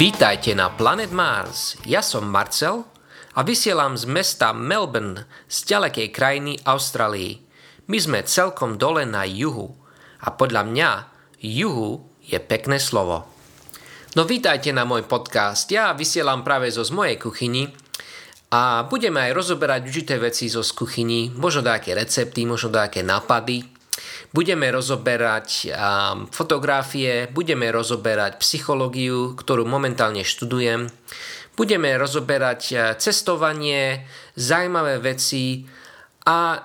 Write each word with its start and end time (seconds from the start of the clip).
Vítajte 0.00 0.56
na 0.56 0.72
Planet 0.72 1.12
Mars. 1.12 1.76
Ja 1.84 2.00
som 2.00 2.24
Marcel 2.24 2.88
a 3.36 3.44
vysielam 3.44 4.00
z 4.00 4.08
mesta 4.08 4.48
Melbourne 4.56 5.28
z 5.44 5.76
ďalekej 5.76 6.08
krajiny 6.08 6.56
Austrálii. 6.64 7.36
My 7.84 8.00
sme 8.00 8.24
celkom 8.24 8.80
dole 8.80 9.04
na 9.04 9.28
juhu 9.28 9.76
a 10.24 10.32
podľa 10.32 10.64
mňa 10.72 10.90
juhu 11.44 12.00
je 12.24 12.40
pekné 12.40 12.80
slovo. 12.80 13.28
No 14.16 14.24
vítajte 14.24 14.72
na 14.72 14.88
môj 14.88 15.04
podcast. 15.04 15.68
Ja 15.68 15.92
vysielam 15.92 16.48
práve 16.48 16.72
zo 16.72 16.80
z 16.80 16.96
mojej 16.96 17.20
kuchyni 17.20 17.68
a 18.56 18.88
budeme 18.88 19.20
aj 19.28 19.36
rozoberať 19.36 19.84
určité 19.84 20.16
veci 20.16 20.48
zo 20.48 20.64
z 20.64 20.72
kuchyni, 20.80 21.28
možno 21.36 21.68
nejaké 21.68 21.92
recepty, 21.92 22.48
možno 22.48 22.72
nejaké 22.72 23.04
nápady, 23.04 23.68
Budeme 24.30 24.70
rozoberať 24.70 25.70
um, 25.70 26.30
fotografie, 26.30 27.26
budeme 27.30 27.66
rozoberať 27.74 28.38
psychológiu, 28.38 29.34
ktorú 29.34 29.66
momentálne 29.66 30.22
študujem. 30.22 30.86
Budeme 31.58 31.94
rozoberať 31.98 32.62
uh, 32.72 32.78
cestovanie, 32.94 34.06
zaujímavé 34.38 35.02
veci 35.02 35.66
a 36.24 36.62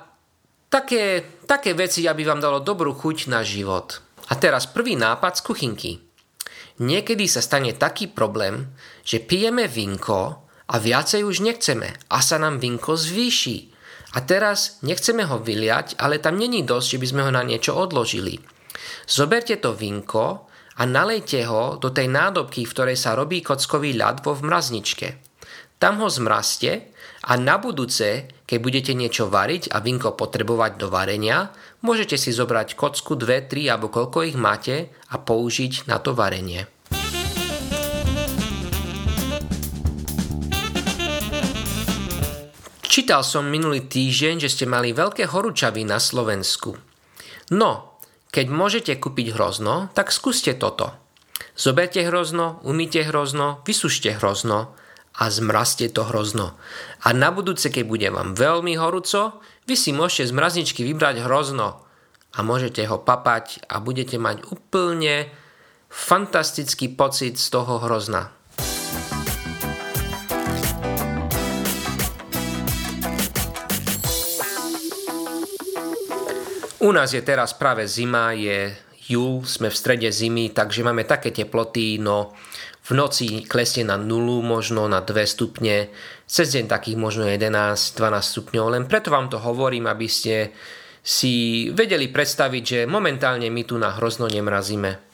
také, 0.69 1.25
také 1.49 1.73
veci, 1.73 2.05
aby 2.05 2.21
vám 2.21 2.43
dalo 2.43 2.59
dobrú 2.61 2.93
chuť 2.93 3.31
na 3.31 3.41
život. 3.41 4.03
A 4.29 4.33
teraz 4.35 4.65
prvý 4.65 4.97
nápad 4.97 5.37
z 5.37 5.45
kuchynky. 5.45 5.91
Niekedy 6.81 7.25
sa 7.29 7.39
stane 7.39 7.71
taký 7.71 8.11
problém, 8.11 8.75
že 9.05 9.23
pijeme 9.23 9.69
vinko 9.69 10.43
a 10.67 10.75
viacej 10.75 11.23
už 11.23 11.39
nechceme 11.45 11.93
a 12.11 12.17
sa 12.19 12.35
nám 12.35 12.59
vinko 12.59 12.99
zvýši. 12.99 13.74
A 14.15 14.23
teraz 14.23 14.79
nechceme 14.79 15.27
ho 15.27 15.43
vyliať, 15.43 15.99
ale 15.99 16.23
tam 16.23 16.39
není 16.39 16.63
dosť, 16.63 16.87
že 16.95 17.01
by 17.03 17.07
sme 17.11 17.21
ho 17.27 17.31
na 17.35 17.43
niečo 17.43 17.75
odložili. 17.75 18.39
Zoberte 19.03 19.59
to 19.59 19.75
vinko 19.75 20.47
a 20.79 20.83
nalejte 20.87 21.43
ho 21.47 21.75
do 21.75 21.91
tej 21.91 22.07
nádobky, 22.07 22.63
v 22.63 22.73
ktorej 22.73 22.97
sa 22.99 23.15
robí 23.15 23.43
kockový 23.43 23.95
ľad 23.95 24.23
vo 24.23 24.39
mrazničke. 24.39 25.19
Tam 25.75 25.99
ho 25.99 26.07
zmrazte 26.07 26.95
a 27.27 27.35
na 27.35 27.59
budúce, 27.59 28.31
keď 28.47 28.57
budete 28.63 28.91
niečo 28.95 29.27
variť 29.27 29.75
a 29.75 29.83
vinko 29.83 30.15
potrebovať 30.15 30.79
do 30.79 30.87
varenia, 30.87 31.51
môžete 31.83 32.15
si 32.15 32.31
zobrať 32.31 32.79
kocku 32.79 33.19
2, 33.19 33.51
3 33.51 33.67
alebo 33.67 33.91
koľko 33.91 34.23
ich 34.23 34.37
máte 34.39 34.95
a 35.11 35.19
použiť 35.19 35.91
na 35.91 35.99
to 35.99 36.15
varenie. 36.15 36.71
Čítal 42.95 43.27
som 43.27 43.51
minulý 43.51 43.91
týždeň, 43.91 44.47
že 44.47 44.47
ste 44.47 44.63
mali 44.63 44.95
veľké 44.95 45.27
horúčavy 45.27 45.83
na 45.83 45.99
Slovensku. 45.99 46.79
No, 47.51 47.99
keď 48.31 48.47
môžete 48.47 48.95
kúpiť 49.03 49.35
hrozno, 49.35 49.91
tak 49.91 50.15
skúste 50.15 50.55
toto. 50.55 50.95
Zoberte 51.59 51.99
hrozno, 52.07 52.63
umýte 52.63 53.03
hrozno, 53.03 53.59
vysušte 53.67 54.15
hrozno 54.15 54.79
a 55.11 55.27
zmrazte 55.27 55.91
to 55.91 56.07
hrozno. 56.07 56.55
A 57.03 57.11
na 57.11 57.35
budúce, 57.35 57.67
keď 57.67 57.83
bude 57.83 58.07
vám 58.07 58.31
veľmi 58.31 58.79
horúco, 58.79 59.43
vy 59.67 59.75
si 59.75 59.91
môžete 59.91 60.31
z 60.31 60.35
mrazničky 60.39 60.87
vybrať 60.87 61.27
hrozno 61.27 61.83
a 62.31 62.39
môžete 62.47 62.79
ho 62.87 62.95
papať 62.95 63.67
a 63.67 63.83
budete 63.83 64.15
mať 64.15 64.47
úplne 64.55 65.35
fantastický 65.91 66.95
pocit 66.95 67.35
z 67.35 67.59
toho 67.59 67.75
hrozna. 67.83 68.31
U 76.83 76.91
nás 76.91 77.15
je 77.15 77.23
teraz 77.23 77.55
práve 77.55 77.87
zima, 77.87 78.35
je 78.35 78.75
júl, 79.07 79.45
sme 79.47 79.71
v 79.71 79.79
strede 79.79 80.09
zimy, 80.11 80.51
takže 80.51 80.83
máme 80.83 81.07
také 81.07 81.31
teploty, 81.31 82.01
no 82.01 82.35
v 82.85 82.91
noci 82.93 83.41
klesne 83.45 83.89
na 83.89 83.97
0, 83.97 84.45
možno 84.45 84.85
na 84.85 85.01
2 85.01 85.25
stupne, 85.25 85.89
cez 86.29 86.53
deň 86.53 86.65
takých 86.69 86.97
možno 86.97 87.25
11-12 87.25 87.97
stupňov, 88.21 88.65
len 88.75 88.83
preto 88.85 89.09
vám 89.09 89.29
to 89.29 89.41
hovorím, 89.41 89.89
aby 89.89 90.05
ste 90.05 90.53
si 91.05 91.69
vedeli 91.69 92.09
predstaviť, 92.09 92.63
že 92.65 92.79
momentálne 92.89 93.45
my 93.49 93.61
tu 93.61 93.77
na 93.77 93.93
hrozno 93.93 94.25
nemrazíme. 94.25 95.04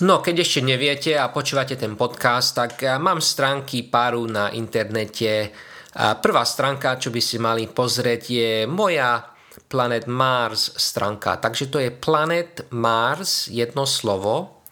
No, 0.00 0.24
keď 0.24 0.40
ešte 0.40 0.64
neviete 0.64 1.12
a 1.12 1.28
počúvate 1.28 1.76
ten 1.76 1.92
podcast, 1.92 2.56
tak 2.56 2.80
mám 3.04 3.20
stránky 3.20 3.84
páru 3.84 4.24
na 4.24 4.48
internete. 4.48 5.52
Prvá 5.92 6.40
stránka, 6.48 6.96
čo 6.96 7.12
by 7.12 7.20
si 7.20 7.36
mali 7.36 7.68
pozrieť, 7.68 8.22
je 8.32 8.52
moja 8.64 9.20
Planet 9.68 10.08
Mars 10.08 10.72
stránka. 10.80 11.36
Takže 11.36 11.68
to 11.68 11.84
je 11.84 11.92
Planet 11.92 12.72
Mars, 12.72 13.52
jedno 13.52 13.84
slovo, 13.84 14.64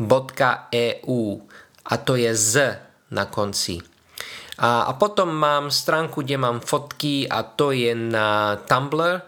.eu 0.00 1.20
a 1.84 1.94
to 2.00 2.12
je 2.16 2.32
z 2.32 2.54
na 3.12 3.28
konci. 3.28 3.84
A, 4.64 4.88
a 4.88 4.92
potom 4.96 5.28
mám 5.28 5.68
stránku, 5.68 6.24
kde 6.24 6.40
mám 6.40 6.64
fotky 6.64 7.28
a 7.28 7.44
to 7.44 7.76
je 7.76 7.92
na 7.92 8.56
Tumblr, 8.64 9.20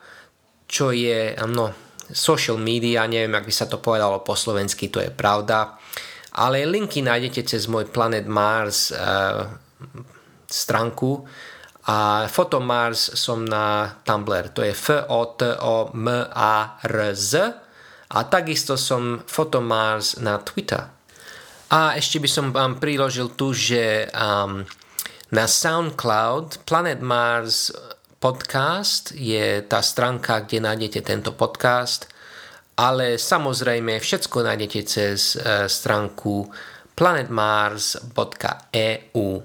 čo 0.65 0.97
je, 0.97 1.37
no, 1.45 1.77
social 2.13 2.61
media, 2.61 3.09
neviem, 3.09 3.33
ak 3.33 3.49
by 3.49 3.55
sa 3.57 3.67
to 3.67 3.81
povedalo 3.81 4.21
po 4.21 4.37
slovensky, 4.37 4.93
to 4.93 5.01
je 5.01 5.11
pravda. 5.11 5.81
Ale 6.39 6.65
linky 6.65 7.05
nájdete 7.05 7.45
cez 7.45 7.69
môj 7.69 7.93
Planet 7.93 8.25
Mars 8.25 8.89
uh, 8.93 9.49
stránku 10.49 11.25
a 11.89 12.29
Mars 12.63 13.19
som 13.19 13.43
na 13.43 13.99
Tumblr, 14.07 14.55
to 14.55 14.63
je 14.63 14.71
f 14.71 14.95
o 15.09 15.23
t 15.35 15.51
o 15.51 15.91
m 15.93 16.09
a 16.31 16.79
r 16.79 16.97
z 17.13 17.33
a 18.13 18.19
takisto 18.29 18.77
som 18.77 19.25
Mars 19.65 20.21
na 20.21 20.39
Twitter. 20.39 20.85
A 21.73 21.97
ešte 21.97 22.21
by 22.21 22.29
som 22.29 22.47
vám 22.53 22.77
priložil 22.77 23.33
tu, 23.33 23.57
že 23.57 24.05
um, 24.13 24.61
na 25.33 25.45
SoundCloud 25.49 26.69
Planet 26.69 27.01
Mars 27.01 27.73
podcast 28.23 29.11
je 29.19 29.67
tá 29.67 29.83
stránka, 29.83 30.47
kde 30.47 30.63
nájdete 30.63 31.03
tento 31.03 31.35
podcast, 31.35 32.07
ale 32.79 33.19
samozrejme 33.19 33.99
všetko 33.99 34.47
nájdete 34.47 34.81
cez 34.87 35.35
e, 35.35 35.67
stránku 35.67 36.47
planetmars.eu. 36.95 39.43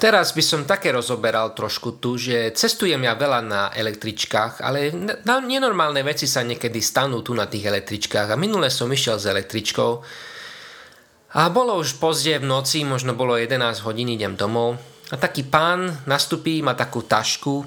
Teraz 0.00 0.32
by 0.32 0.40
som 0.44 0.64
také 0.68 0.92
rozoberal 0.92 1.52
trošku 1.56 1.96
tu, 1.96 2.20
že 2.20 2.52
cestujem 2.52 3.04
ja 3.04 3.14
veľa 3.16 3.40
na 3.44 3.68
električkách, 3.72 4.60
ale 4.64 4.92
nenormálne 5.24 6.02
veci 6.04 6.24
sa 6.24 6.40
niekedy 6.44 6.80
stanú 6.80 7.22
tu 7.24 7.34
na 7.36 7.46
tých 7.48 7.64
električkách. 7.68 8.30
A 8.32 8.40
minule 8.40 8.70
som 8.72 8.88
išiel 8.88 9.20
s 9.20 9.28
električkou 9.28 10.00
a 11.30 11.46
bolo 11.46 11.78
už 11.78 12.02
pozde 12.02 12.42
v 12.42 12.48
noci, 12.48 12.82
možno 12.82 13.14
bolo 13.14 13.38
11 13.38 13.86
hodín, 13.86 14.10
idem 14.10 14.34
domov. 14.34 14.74
A 15.10 15.18
taký 15.18 15.46
pán 15.46 16.02
nastupí, 16.06 16.58
má 16.58 16.74
takú 16.74 17.06
tašku, 17.06 17.62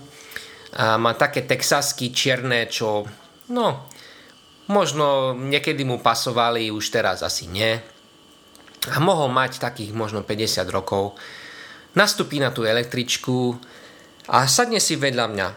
a 0.74 1.00
má 1.00 1.16
také 1.16 1.48
texasky 1.48 2.12
čierne, 2.12 2.68
čo 2.68 3.08
no, 3.54 3.88
možno 4.68 5.38
niekedy 5.38 5.84
mu 5.88 6.00
pasovali, 6.04 6.72
už 6.72 6.92
teraz 6.92 7.24
asi 7.24 7.48
nie. 7.48 7.80
A 8.92 9.00
mohol 9.00 9.32
mať 9.32 9.64
takých 9.64 9.96
možno 9.96 10.28
50 10.28 10.68
rokov. 10.68 11.16
Nastupí 11.96 12.42
na 12.44 12.52
tú 12.52 12.68
električku 12.68 13.56
a 14.28 14.44
sadne 14.50 14.84
si 14.84 15.00
vedľa 15.00 15.26
mňa. 15.30 15.48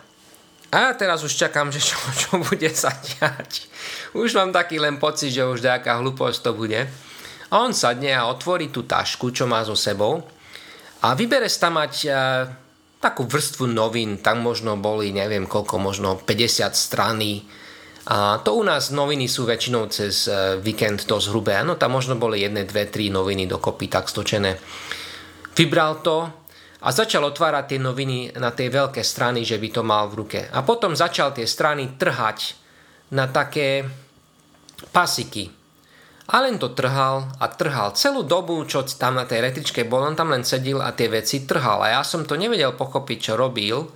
A 0.75 0.91
ja 0.91 0.93
teraz 0.99 1.23
už 1.23 1.35
čakám, 1.35 1.71
že 1.75 1.83
čo, 1.83 1.97
čo 2.15 2.39
bude 2.39 2.71
sa 2.77 2.95
diať. 2.95 3.67
Už 4.15 4.35
mám 4.39 4.55
taký 4.55 4.79
len 4.79 5.03
pocit, 5.03 5.35
že 5.35 5.43
už 5.43 5.63
nejaká 5.63 5.99
hlúposť 5.99 6.39
to 6.45 6.53
bude. 6.55 6.87
A 7.51 7.63
on 7.63 7.71
sadne 7.71 8.11
a 8.11 8.27
otvorí 8.27 8.75
tú 8.75 8.83
tašku, 8.87 9.31
čo 9.31 9.47
má 9.47 9.63
so 9.63 9.79
sebou 9.79 10.27
a 11.07 11.15
vybere 11.15 11.47
sa 11.47 11.69
mať 11.69 11.95
e, 12.03 12.11
takú 12.99 13.29
vrstvu 13.29 13.69
novín, 13.71 14.19
tam 14.19 14.43
možno 14.43 14.75
boli, 14.81 15.13
neviem 15.13 15.45
koľko, 15.45 15.77
možno 15.79 16.19
50 16.19 16.73
strany. 16.73 17.47
A 18.07 18.43
to 18.43 18.59
u 18.59 18.63
nás 18.67 18.95
noviny 18.95 19.31
sú 19.31 19.45
väčšinou 19.47 19.87
cez 19.93 20.27
e, 20.27 20.59
víkend 20.59 21.05
dosť 21.05 21.27
hrubé. 21.31 21.55
Áno, 21.61 21.79
tam 21.79 21.95
možno 21.95 22.19
boli 22.19 22.43
jedné, 22.43 22.67
dve, 22.67 22.91
tri 22.91 23.13
noviny 23.13 23.47
dokopy 23.47 23.87
tak 23.87 24.09
stočené. 24.11 24.57
Vybral 25.55 26.03
to 26.03 26.27
a 26.83 26.89
začal 26.91 27.29
otvárať 27.29 27.77
tie 27.77 27.81
noviny 27.83 28.35
na 28.41 28.51
tej 28.51 28.73
veľké 28.73 29.03
strany, 29.05 29.47
že 29.47 29.61
by 29.61 29.69
to 29.71 29.83
mal 29.87 30.11
v 30.11 30.27
ruke. 30.27 30.41
A 30.49 30.67
potom 30.67 30.97
začal 30.97 31.31
tie 31.37 31.45
strany 31.45 31.95
trhať 31.95 32.57
na 33.13 33.31
také 33.31 33.85
pasiky. 34.91 35.66
A 36.27 36.43
len 36.43 36.59
to 36.59 36.75
trhal 36.75 37.31
a 37.39 37.47
trhal. 37.47 37.95
Celú 37.95 38.27
dobu, 38.27 38.59
čo 38.67 38.83
tam 38.99 39.15
na 39.15 39.23
tej 39.23 39.47
električke 39.47 39.87
bol, 39.87 40.03
on 40.03 40.19
tam 40.19 40.35
len 40.35 40.43
sedil 40.43 40.83
a 40.83 40.91
tie 40.91 41.07
veci 41.07 41.47
trhal. 41.47 41.87
A 41.87 41.99
ja 41.99 42.03
som 42.03 42.27
to 42.27 42.35
nevedel 42.35 42.75
pochopiť, 42.75 43.19
čo 43.31 43.33
robil. 43.39 43.87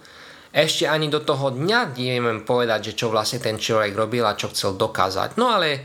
Ešte 0.50 0.86
ani 0.86 1.10
do 1.10 1.22
toho 1.22 1.50
dňa 1.50 1.94
neviem 1.98 2.42
povedať, 2.46 2.90
že 2.90 2.96
čo 3.02 3.10
vlastne 3.10 3.42
ten 3.42 3.58
človek 3.58 3.94
robil 3.94 4.22
a 4.26 4.38
čo 4.38 4.50
chcel 4.50 4.78
dokázať. 4.78 5.38
No 5.38 5.50
ale 5.50 5.82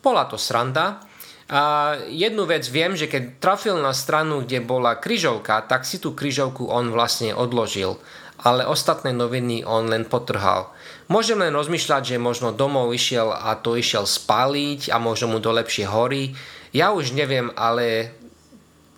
bola 0.00 0.24
to 0.24 0.40
sranda. 0.40 1.00
A 1.46 1.94
jednu 2.08 2.48
vec 2.48 2.64
viem, 2.68 2.96
že 2.96 3.08
keď 3.08 3.40
trafil 3.40 3.76
na 3.78 3.92
stranu, 3.92 4.42
kde 4.44 4.64
bola 4.64 4.96
kryžovka, 4.96 5.64
tak 5.68 5.84
si 5.84 6.00
tú 6.00 6.16
kryžovku 6.16 6.68
on 6.68 6.92
vlastne 6.92 7.36
odložil. 7.36 8.00
Ale 8.44 8.68
ostatné 8.68 9.16
noviny 9.16 9.64
on 9.64 9.88
len 9.88 10.04
potrhal. 10.04 10.72
Môžem 11.06 11.38
len 11.38 11.54
rozmýšľať, 11.54 12.02
že 12.02 12.16
možno 12.18 12.50
domov 12.50 12.90
išiel 12.90 13.30
a 13.30 13.54
to 13.54 13.78
išiel 13.78 14.10
spáliť 14.10 14.90
a 14.90 14.98
možno 14.98 15.30
mu 15.30 15.38
to 15.38 15.54
lepšie 15.54 15.86
horí. 15.86 16.34
Ja 16.74 16.90
už 16.90 17.14
neviem, 17.14 17.54
ale 17.54 18.10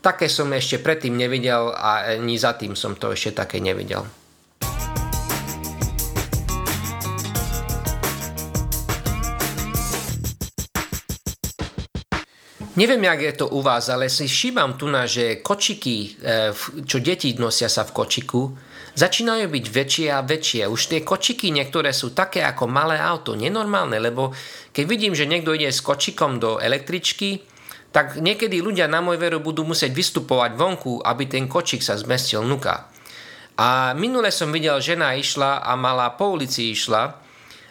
také 0.01 0.25
som 0.33 0.49
ešte 0.57 0.81
predtým 0.81 1.13
nevidel 1.13 1.69
a 1.69 2.17
ani 2.17 2.41
za 2.41 2.57
tým 2.57 2.73
som 2.73 2.97
to 2.97 3.13
ešte 3.13 3.45
také 3.45 3.61
nevidel. 3.61 4.09
Neviem, 12.79 13.05
jak 13.05 13.21
je 13.21 13.33
to 13.37 13.53
u 13.53 13.61
vás, 13.61 13.93
ale 13.93 14.09
si 14.09 14.25
všímam 14.25 14.81
tu 14.81 14.89
na, 14.89 15.05
že 15.05 15.45
kočiky, 15.45 15.97
e, 16.25 16.55
čo 16.89 17.03
deti 17.05 17.35
nosia 17.37 17.69
sa 17.69 17.85
v 17.85 17.91
kočiku, 17.91 18.55
začínajú 18.99 19.47
byť 19.47 19.67
väčšie 19.71 20.07
a 20.11 20.27
väčšie. 20.27 20.67
Už 20.67 20.91
tie 20.91 21.01
kočiky 21.07 21.55
niektoré 21.55 21.95
sú 21.95 22.11
také 22.11 22.43
ako 22.43 22.67
malé 22.67 22.99
auto, 22.99 23.39
nenormálne, 23.39 24.03
lebo 24.03 24.35
keď 24.75 24.85
vidím, 24.91 25.15
že 25.15 25.31
niekto 25.31 25.55
ide 25.55 25.71
s 25.71 25.79
kočikom 25.79 26.43
do 26.43 26.59
električky, 26.59 27.47
tak 27.95 28.19
niekedy 28.19 28.59
ľudia 28.59 28.91
na 28.91 28.99
môj 28.99 29.17
veru 29.17 29.39
budú 29.39 29.63
musieť 29.63 29.95
vystupovať 29.95 30.59
vonku, 30.59 31.01
aby 31.01 31.25
ten 31.31 31.47
kočik 31.47 31.81
sa 31.81 31.95
zmestil 31.95 32.43
nuka. 32.43 32.91
A 33.59 33.95
minule 33.95 34.35
som 34.35 34.51
videl, 34.51 34.79
žena 34.83 35.15
išla 35.15 35.63
a 35.63 35.73
mala 35.79 36.15
po 36.15 36.35
ulici 36.35 36.75
išla 36.75 37.03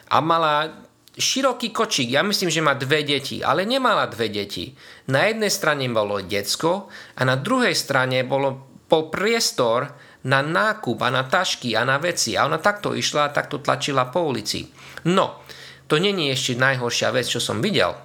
a 0.08 0.18
mala 0.24 0.88
široký 1.18 1.74
kočík, 1.74 2.14
ja 2.14 2.22
myslím, 2.22 2.50
že 2.54 2.66
má 2.66 2.78
dve 2.78 3.02
deti, 3.02 3.42
ale 3.42 3.66
nemala 3.66 4.06
dve 4.08 4.30
deti. 4.30 4.72
Na 5.10 5.26
jednej 5.26 5.50
strane 5.50 5.90
bolo 5.90 6.22
decko 6.22 6.88
a 7.18 7.22
na 7.26 7.36
druhej 7.36 7.74
strane 7.74 8.22
bolo, 8.28 8.80
bol 8.86 9.10
priestor 9.10 10.07
na 10.28 10.44
nákup 10.44 11.00
a 11.00 11.10
na 11.10 11.24
tašky 11.24 11.74
a 11.80 11.88
na 11.88 11.96
veci. 11.98 12.36
A 12.36 12.44
ona 12.44 12.60
takto 12.60 12.92
išla 12.92 13.32
a 13.32 13.34
takto 13.34 13.64
tlačila 13.64 14.12
po 14.12 14.28
ulici. 14.28 14.68
No, 15.08 15.48
to 15.88 15.96
není 15.98 16.28
ešte 16.28 16.60
najhoršia 16.60 17.16
vec, 17.16 17.32
čo 17.32 17.40
som 17.40 17.64
videl. 17.64 17.96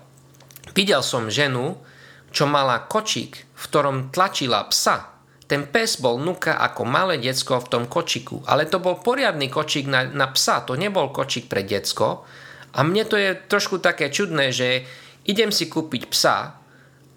Videl 0.72 1.02
som 1.02 1.26
ženu, 1.26 1.82
čo 2.30 2.46
mala 2.46 2.86
kočík, 2.86 3.42
v 3.42 3.64
ktorom 3.66 4.14
tlačila 4.14 4.62
psa. 4.70 5.10
Ten 5.50 5.68
pes 5.68 6.00
bol 6.00 6.16
nuka 6.22 6.56
ako 6.56 6.86
malé 6.86 7.18
decko 7.18 7.60
v 7.60 7.68
tom 7.68 7.84
kočiku, 7.90 8.40
ale 8.48 8.70
to 8.70 8.80
bol 8.80 9.02
poriadny 9.02 9.52
kočík 9.52 9.84
na, 9.84 10.08
na 10.08 10.32
psa, 10.32 10.64
to 10.64 10.78
nebol 10.80 11.12
kočík 11.12 11.50
pre 11.50 11.60
decko, 11.66 12.24
a 12.72 12.80
mne 12.80 13.04
to 13.04 13.20
je 13.20 13.36
trošku 13.36 13.84
také 13.84 14.08
čudné, 14.08 14.48
že 14.48 14.88
idem 15.28 15.52
si 15.52 15.68
kúpiť 15.68 16.08
psa, 16.08 16.56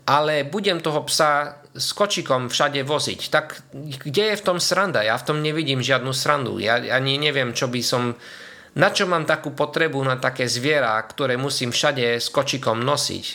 ale 0.05 0.45
budem 0.45 0.77
toho 0.79 1.01
psa 1.09 1.65
s 1.73 1.91
kočikom 1.91 2.47
všade 2.47 2.85
voziť. 2.85 3.21
Tak 3.33 3.45
kde 4.05 4.23
je 4.31 4.39
v 4.39 4.45
tom 4.45 4.61
sranda? 4.61 5.01
Ja 5.01 5.17
v 5.17 5.27
tom 5.33 5.37
nevidím 5.41 5.81
žiadnu 5.81 6.13
srandu. 6.13 6.61
Ja 6.61 6.77
ani 6.77 7.17
neviem, 7.17 7.51
čo 7.51 7.67
by 7.67 7.81
som... 7.81 8.15
Na 8.75 8.91
čo 8.91 9.07
mám 9.07 9.23
takú 9.23 9.55
potrebu 9.55 10.03
na 10.03 10.19
také 10.19 10.51
zviera, 10.51 10.99
ktoré 10.99 11.39
musím 11.39 11.71
všade 11.71 12.19
s 12.19 12.27
kočikom 12.27 12.83
nosiť? 12.83 13.25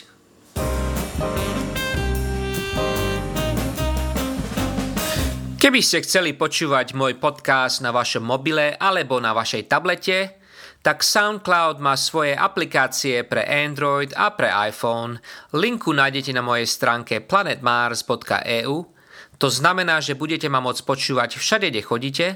Keby 5.61 5.77
ste 5.85 6.01
chceli 6.01 6.33
počúvať 6.33 6.97
môj 6.97 7.21
podcast 7.21 7.85
na 7.85 7.93
vašom 7.93 8.25
mobile 8.25 8.73
alebo 8.81 9.21
na 9.21 9.29
vašej 9.29 9.69
tablete, 9.69 10.40
tak 10.81 11.05
SoundCloud 11.05 11.77
má 11.77 11.93
svoje 11.93 12.33
aplikácie 12.33 13.21
pre 13.21 13.45
Android 13.45 14.09
a 14.17 14.33
pre 14.33 14.49
iPhone. 14.49 15.21
Linku 15.53 15.93
nájdete 15.93 16.33
na 16.33 16.41
mojej 16.41 16.65
stránke 16.65 17.21
planetmars.eu. 17.21 18.89
To 19.37 19.47
znamená, 19.49 20.01
že 20.01 20.17
budete 20.17 20.49
ma 20.49 20.57
môcť 20.61 20.81
počúvať 20.81 21.37
všade, 21.37 21.69
kde 21.69 21.81
chodíte 21.85 22.27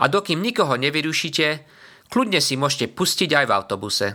a 0.00 0.04
dokým 0.08 0.40
nikoho 0.40 0.80
nevyrušíte, 0.80 1.64
kľudne 2.08 2.40
si 2.40 2.56
môžete 2.56 2.92
pustiť 2.92 3.30
aj 3.36 3.44
v 3.44 3.52
autobuse. 3.52 4.06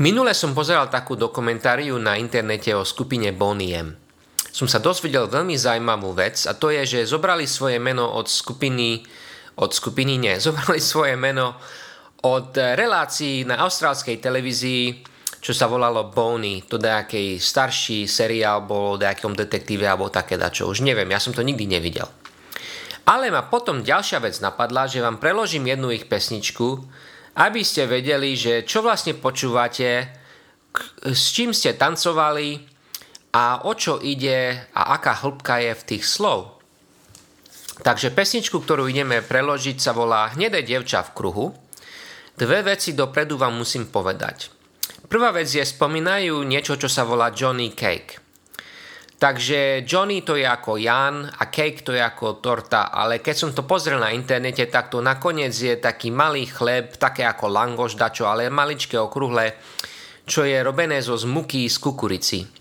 Minule 0.00 0.32
som 0.32 0.56
pozeral 0.56 0.88
takú 0.88 1.12
dokumentáriu 1.12 2.00
na 2.00 2.16
internete 2.16 2.72
o 2.72 2.88
skupine 2.88 3.36
Boniem 3.36 4.09
som 4.50 4.66
sa 4.66 4.82
dozvedel 4.82 5.30
veľmi 5.30 5.54
zaujímavú 5.54 6.10
vec 6.14 6.44
a 6.50 6.52
to 6.54 6.74
je, 6.74 6.82
že 6.98 7.10
zobrali 7.10 7.46
svoje 7.46 7.78
meno 7.78 8.06
od 8.06 8.26
skupiny, 8.26 9.02
od 9.58 9.70
skupiny 9.70 10.18
nie, 10.18 10.34
zobrali 10.46 10.82
svoje 10.82 11.14
meno 11.14 11.54
od 12.20 12.52
relácií 12.52 13.48
na 13.48 13.64
austrálskej 13.64 14.20
televízii, 14.20 15.08
čo 15.40 15.56
sa 15.56 15.64
volalo 15.64 16.12
Boney, 16.12 16.68
to 16.68 16.76
nejaký 16.76 17.40
starší 17.40 18.04
seriál 18.04 18.68
bol 18.68 18.96
o 18.96 19.00
nejakom 19.00 19.32
detektíve 19.32 19.88
alebo 19.88 20.12
také 20.12 20.36
dačo, 20.36 20.68
už 20.68 20.84
neviem, 20.84 21.08
ja 21.08 21.16
som 21.16 21.32
to 21.32 21.40
nikdy 21.40 21.64
nevidel. 21.64 22.12
Ale 23.08 23.32
ma 23.32 23.48
potom 23.48 23.80
ďalšia 23.80 24.20
vec 24.20 24.36
napadla, 24.44 24.84
že 24.84 25.00
vám 25.00 25.16
preložím 25.16 25.72
jednu 25.72 25.96
ich 25.96 26.04
pesničku, 26.04 26.84
aby 27.40 27.64
ste 27.64 27.88
vedeli, 27.88 28.36
že 28.36 28.68
čo 28.68 28.84
vlastne 28.84 29.16
počúvate, 29.16 30.12
s 31.08 31.34
čím 31.34 31.56
ste 31.56 31.74
tancovali 31.74 32.69
a 33.30 33.62
o 33.66 33.72
čo 33.78 34.02
ide 34.02 34.66
a 34.74 34.98
aká 34.98 35.22
hĺbka 35.22 35.62
je 35.62 35.72
v 35.74 35.86
tých 35.86 36.04
slov. 36.06 36.58
Takže 37.80 38.12
pesničku, 38.12 38.60
ktorú 38.60 38.90
ideme 38.90 39.24
preložiť, 39.24 39.80
sa 39.80 39.96
volá 39.96 40.28
Hnedé 40.36 40.60
dievča 40.60 41.00
v 41.00 41.14
kruhu. 41.16 41.46
Dve 42.36 42.60
veci 42.60 42.92
dopredu 42.92 43.40
vám 43.40 43.56
musím 43.56 43.88
povedať. 43.88 44.52
Prvá 45.08 45.32
vec 45.32 45.48
je, 45.48 45.64
spomínajú 45.64 46.44
niečo, 46.44 46.76
čo 46.76 46.86
sa 46.86 47.08
volá 47.08 47.32
Johnny 47.32 47.72
Cake. 47.72 48.20
Takže 49.20 49.84
Johnny 49.84 50.24
to 50.24 50.32
je 50.32 50.48
ako 50.48 50.80
Jan 50.80 51.28
a 51.28 51.44
cake 51.52 51.84
to 51.84 51.92
je 51.92 52.00
ako 52.00 52.40
torta, 52.40 52.88
ale 52.88 53.20
keď 53.20 53.36
som 53.36 53.50
to 53.52 53.68
pozrel 53.68 54.00
na 54.00 54.16
internete, 54.16 54.64
tak 54.72 54.88
to 54.88 55.04
nakoniec 55.04 55.52
je 55.52 55.76
taký 55.76 56.08
malý 56.08 56.48
chleb, 56.48 56.96
také 56.96 57.28
ako 57.28 57.52
langoš 57.52 58.00
dačo, 58.00 58.24
ale 58.24 58.48
maličké 58.48 58.96
okrúhle, 58.96 59.60
čo 60.24 60.48
je 60.48 60.56
robené 60.64 61.04
zo 61.04 61.20
zmuky 61.20 61.68
z 61.68 61.76
kukurici. 61.76 62.59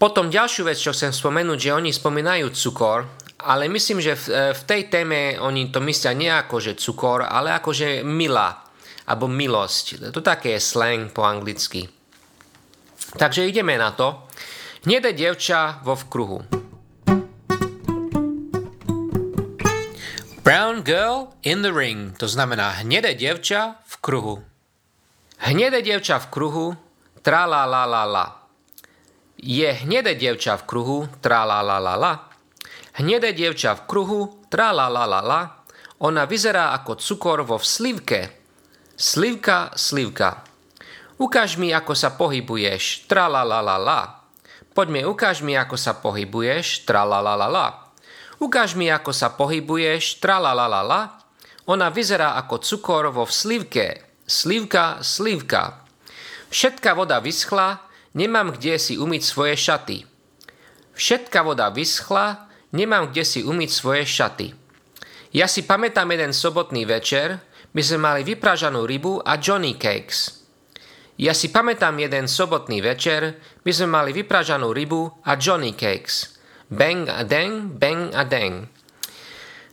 Potom 0.00 0.32
ďalšiu 0.32 0.64
vec, 0.64 0.80
čo 0.80 0.96
chcem 0.96 1.12
spomenúť, 1.12 1.60
že 1.60 1.76
oni 1.76 1.92
spomínajú 1.92 2.48
cukor, 2.56 3.04
ale 3.36 3.68
myslím, 3.68 4.00
že 4.00 4.16
v, 4.16 4.24
e, 4.32 4.44
v 4.56 4.62
tej 4.64 4.88
téme 4.88 5.36
oni 5.36 5.68
to 5.68 5.84
myslia 5.84 6.16
nie 6.16 6.32
ako 6.32 6.56
že 6.56 6.80
cukor, 6.80 7.28
ale 7.28 7.52
ako 7.52 7.68
že 7.76 8.00
milá, 8.00 8.64
alebo 9.04 9.28
milosť. 9.28 10.08
To 10.08 10.24
také 10.24 10.56
je 10.56 10.64
slang 10.64 11.12
po 11.12 11.20
anglicky. 11.28 11.84
Takže 13.12 13.44
ideme 13.44 13.76
na 13.76 13.92
to. 13.92 14.24
Hnedé 14.88 15.12
dievča 15.12 15.84
vo 15.84 15.92
vkruhu. 15.92 16.48
Brown 20.40 20.80
girl 20.80 21.36
in 21.44 21.60
the 21.60 21.68
ring, 21.68 22.16
to 22.16 22.24
znamená 22.24 22.80
hnedé 22.80 23.12
dievča 23.12 23.84
v 23.84 23.94
kruhu. 24.00 24.40
Hnedé 25.44 25.84
dievča 25.84 26.16
v 26.24 26.26
kruhu, 26.32 26.66
tra 27.20 27.44
la 27.44 27.68
la 27.68 27.84
la 27.84 28.04
la. 28.08 28.39
Je 29.40 29.64
hnedé 29.72 30.20
dievča 30.20 30.60
v 30.60 30.68
kruhu, 30.68 30.98
tra 31.24 31.48
la 31.48 31.64
la 31.64 31.80
la 31.80 31.96
la. 31.96 32.28
Hnedé 33.00 33.32
dievča 33.32 33.72
v 33.72 33.82
kruhu, 33.88 34.20
tra 34.52 34.68
la 34.68 34.92
la 34.92 35.08
la 35.08 35.24
la. 35.24 35.40
Ona 36.04 36.28
vyzerá 36.28 36.76
ako 36.76 37.00
cukor 37.00 37.40
vo 37.48 37.56
slivke. 37.56 38.36
Slivka, 39.00 39.72
slivka. 39.80 40.44
Ukáž 41.16 41.56
mi, 41.56 41.72
ako 41.72 41.96
sa 41.96 42.12
pohybuješ, 42.20 43.08
tra 43.08 43.32
la 43.32 43.40
la 43.40 43.64
la 43.64 43.80
la. 43.80 44.00
Poďme, 44.76 45.08
ukáž 45.08 45.40
mi, 45.40 45.56
ako 45.56 45.76
sa 45.80 45.96
pohybuješ, 45.96 46.84
tra 46.84 47.08
la 47.08 47.24
la 47.24 47.32
la 47.32 47.48
la. 47.48 47.68
Ukáž 48.40 48.76
mi, 48.76 48.92
ako 48.92 49.12
sa 49.12 49.32
pohybuješ, 49.32 50.20
tra 50.20 50.36
la 50.36 50.52
la 50.52 50.68
la 50.68 50.84
la. 50.84 51.16
Ona 51.64 51.88
vyzerá 51.88 52.36
ako 52.36 52.60
cukor 52.60 53.08
vo 53.08 53.24
slivke. 53.24 54.04
Slivka, 54.28 55.00
slivka. 55.00 55.84
Všetká 56.52 56.92
voda 56.92 57.20
vyschla, 57.24 57.89
Nemám 58.14 58.58
kde 58.58 58.78
si 58.78 58.98
umyť 58.98 59.22
svoje 59.22 59.54
šaty. 59.54 59.98
Všetka 60.98 61.46
voda 61.46 61.70
vyschla, 61.70 62.50
nemám 62.74 63.14
kde 63.14 63.22
si 63.22 63.40
umyť 63.46 63.70
svoje 63.70 64.04
šaty. 64.06 64.46
Ja 65.30 65.46
si 65.46 65.62
pamätám 65.62 66.10
jeden 66.10 66.34
sobotný 66.34 66.82
večer, 66.90 67.38
my 67.70 67.80
sme 67.86 67.98
mali 68.02 68.20
vypražanú 68.26 68.82
rybu 68.82 69.22
a 69.22 69.38
Johnny 69.38 69.78
Cakes. 69.78 70.42
Ja 71.20 71.36
si 71.36 71.54
pamätám 71.54 72.00
jeden 72.02 72.26
sobotný 72.26 72.82
večer, 72.82 73.38
my 73.62 73.70
sme 73.70 73.88
mali 73.94 74.10
vypražanú 74.10 74.74
rybu 74.74 75.22
a 75.22 75.38
Johnny 75.38 75.78
Cakes. 75.78 76.34
Bang 76.66 77.06
a 77.06 77.22
dang, 77.22 77.78
bang 77.78 78.10
a 78.10 78.26
dang. 78.26 78.66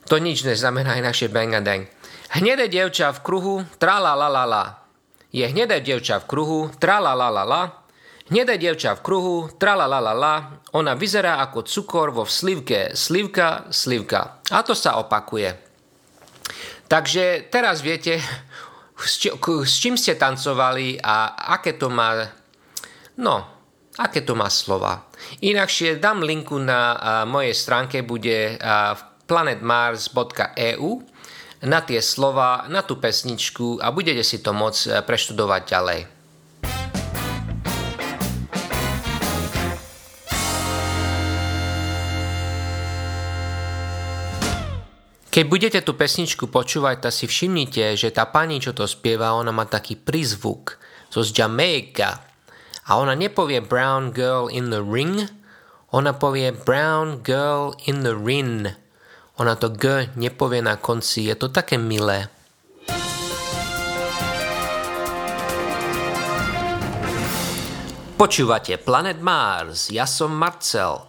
To 0.06 0.22
nič 0.22 0.46
neznamená 0.46 0.94
naše 1.02 1.26
bang 1.26 1.58
a 1.58 1.62
dang. 1.62 1.90
Hnedé 2.38 2.68
dievča 2.68 3.10
v 3.16 3.22
kruhu, 3.24 3.54
tra 3.80 3.98
la 3.98 4.12
la 4.12 4.28
la 4.28 4.44
la. 4.44 4.64
Je 5.32 5.48
hnedé 5.48 5.80
dievča 5.80 6.20
v 6.20 6.28
kruhu, 6.28 6.60
tra 6.76 7.00
la 7.00 7.16
la 7.16 7.32
la 7.32 7.44
la. 7.48 7.62
Hnedé 8.28 8.60
dievča 8.60 8.92
v 8.92 9.00
kruhu, 9.00 9.36
tralalalala, 9.56 10.60
ona 10.76 10.92
vyzerá 10.92 11.40
ako 11.40 11.64
cukor 11.64 12.12
vo 12.12 12.28
slivke, 12.28 12.92
slivka, 12.92 13.72
slivka. 13.72 14.44
A 14.52 14.60
to 14.60 14.76
sa 14.76 15.00
opakuje. 15.00 15.56
Takže 16.92 17.48
teraz 17.48 17.80
viete, 17.80 18.20
s, 19.00 19.16
s 19.40 19.74
čím 19.80 19.96
ste 19.96 20.20
tancovali 20.20 21.00
a 21.00 21.40
aké 21.56 21.80
to 21.80 21.88
má, 21.88 22.28
no, 23.16 23.48
aké 23.96 24.20
to 24.20 24.36
má 24.36 24.52
slova. 24.52 25.08
Inakšie 25.40 25.96
dám 25.96 26.20
linku 26.20 26.60
na 26.60 26.80
a, 26.80 26.90
mojej 27.24 27.56
stránke, 27.56 28.04
bude 28.04 28.60
a, 28.60 28.92
planetmars.eu 29.24 31.00
na 31.64 31.80
tie 31.80 32.00
slova, 32.04 32.68
na 32.68 32.84
tú 32.84 33.00
pesničku 33.00 33.80
a 33.80 33.88
budete 33.88 34.20
si 34.20 34.44
to 34.44 34.52
môcť 34.52 35.00
preštudovať 35.08 35.62
ďalej. 35.64 36.17
Keď 45.38 45.46
budete 45.46 45.80
tú 45.86 45.94
pesničku 45.94 46.50
počúvať, 46.50 47.06
tak 47.06 47.14
si 47.14 47.30
všimnite, 47.30 47.94
že 47.94 48.10
tá 48.10 48.26
pani, 48.26 48.58
čo 48.58 48.74
to 48.74 48.90
spieva, 48.90 49.38
ona 49.38 49.54
má 49.54 49.70
taký 49.70 49.94
prízvuk. 49.94 50.82
So 51.14 51.22
z 51.22 51.30
Jamaica. 51.30 52.26
A 52.90 52.98
ona 52.98 53.14
nepovie 53.14 53.62
brown 53.62 54.10
girl 54.10 54.50
in 54.50 54.74
the 54.74 54.82
ring, 54.82 55.30
ona 55.94 56.10
povie 56.10 56.50
brown 56.50 57.22
girl 57.22 57.70
in 57.86 58.02
the 58.02 58.18
ring. 58.18 58.66
Ona 59.38 59.54
to 59.54 59.70
G 59.70 60.10
nepovie 60.18 60.58
na 60.58 60.74
konci, 60.74 61.30
je 61.30 61.38
to 61.38 61.54
také 61.54 61.78
milé. 61.78 62.26
Počúvate 68.18 68.74
Planet 68.82 69.22
Mars, 69.22 69.94
ja 69.94 70.02
som 70.02 70.34
Marcel. 70.34 71.07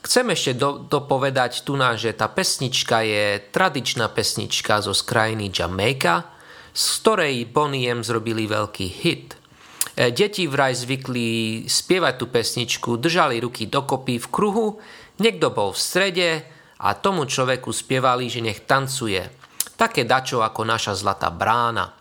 Chcem 0.00 0.32
ešte 0.32 0.56
do, 0.56 0.80
dopovedať 0.80 1.60
tu 1.60 1.76
na, 1.76 1.92
že 1.92 2.16
tá 2.16 2.24
pesnička 2.24 3.04
je 3.04 3.36
tradičná 3.52 4.08
pesnička 4.08 4.80
zo 4.80 4.96
krajiny 4.96 5.52
Jamaica, 5.52 6.24
z 6.72 6.84
ktorej 7.04 7.44
Bonnie 7.52 7.92
M 7.92 8.00
zrobili 8.00 8.48
veľký 8.48 8.86
hit. 8.88 9.36
E, 9.92 10.08
deti 10.08 10.48
vraj 10.48 10.72
zvykli 10.72 11.68
spievať 11.68 12.14
tú 12.16 12.26
pesničku, 12.32 12.96
držali 12.96 13.44
ruky 13.44 13.68
dokopy 13.68 14.16
v 14.16 14.26
kruhu, 14.32 14.66
niekto 15.20 15.52
bol 15.52 15.76
v 15.76 15.82
strede 15.84 16.30
a 16.80 16.96
tomu 16.96 17.28
človeku 17.28 17.68
spievali, 17.68 18.32
že 18.32 18.40
nech 18.40 18.64
tancuje. 18.64 19.20
Také 19.76 20.08
dačo 20.08 20.40
ako 20.40 20.64
naša 20.64 20.96
zlatá 20.96 21.28
brána. 21.28 21.92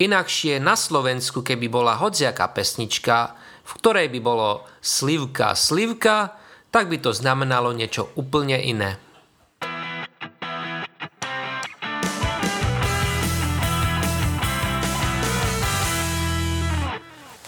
Inakšie 0.00 0.60
na 0.60 0.76
Slovensku, 0.76 1.40
keby 1.44 1.68
bola 1.72 1.96
hodziaká 1.96 2.52
pesnička, 2.52 3.36
v 3.64 3.72
ktorej 3.80 4.08
by 4.12 4.20
bolo 4.20 4.64
slivka, 4.80 5.52
slivka, 5.52 6.39
tak 6.70 6.86
by 6.86 7.02
to 7.02 7.10
znamenalo 7.10 7.74
niečo 7.74 8.14
úplne 8.14 8.58
iné. 8.58 8.98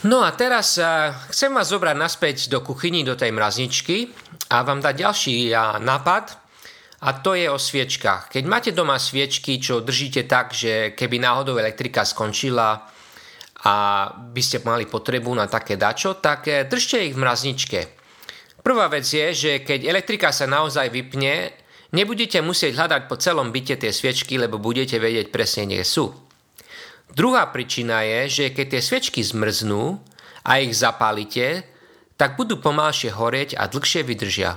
No 0.03 0.27
a 0.27 0.35
teraz 0.35 0.83
uh, 0.83 1.15
chcem 1.31 1.55
vás 1.55 1.71
zobrať 1.71 1.95
naspäť 1.95 2.51
do 2.51 2.59
kuchyni, 2.59 3.07
do 3.07 3.15
tej 3.15 3.31
mrazničky 3.31 4.11
a 4.51 4.67
vám 4.67 4.83
dať 4.83 4.99
ďalší 4.99 5.55
uh, 5.55 5.79
nápad 5.79 6.43
a 7.07 7.23
to 7.23 7.39
je 7.39 7.47
o 7.47 7.55
sviečkách. 7.55 8.35
Keď 8.35 8.43
máte 8.51 8.71
doma 8.75 8.99
sviečky, 8.99 9.63
čo 9.63 9.79
držíte 9.79 10.27
tak, 10.27 10.59
že 10.59 10.99
keby 10.99 11.23
náhodou 11.23 11.55
elektrika 11.55 12.03
skončila 12.03 12.83
a 13.63 13.75
by 14.11 14.43
ste 14.43 14.67
mali 14.67 14.91
potrebu 14.91 15.31
na 15.39 15.47
také 15.47 15.79
dačo, 15.79 16.19
tak 16.19 16.51
uh, 16.51 16.67
držte 16.67 17.07
ich 17.07 17.15
v 17.15 17.23
mrazničke. 17.23 18.02
Prvá 18.63 18.87
vec 18.87 19.03
je, 19.03 19.35
že 19.35 19.53
keď 19.67 19.91
elektrika 19.91 20.31
sa 20.31 20.47
naozaj 20.47 20.95
vypne, 20.95 21.51
nebudete 21.91 22.39
musieť 22.39 22.79
hľadať 22.79 23.03
po 23.11 23.19
celom 23.19 23.51
byte 23.51 23.75
tie 23.83 23.91
sviečky, 23.91 24.39
lebo 24.39 24.63
budete 24.63 25.03
vedieť 25.03 25.35
presne, 25.35 25.67
kde 25.67 25.83
sú. 25.83 26.15
Druhá 27.13 27.51
príčina 27.51 28.07
je, 28.07 28.21
že 28.31 28.45
keď 28.55 28.79
tie 28.79 28.83
sviečky 28.83 29.21
zmrznú 29.21 30.01
a 30.47 30.63
ich 30.63 30.73
zapálite, 30.73 31.67
tak 32.17 32.39
budú 32.39 32.57
pomalšie 32.63 33.13
horieť 33.13 33.59
a 33.59 33.67
dlhšie 33.67 34.07
vydržia. 34.07 34.57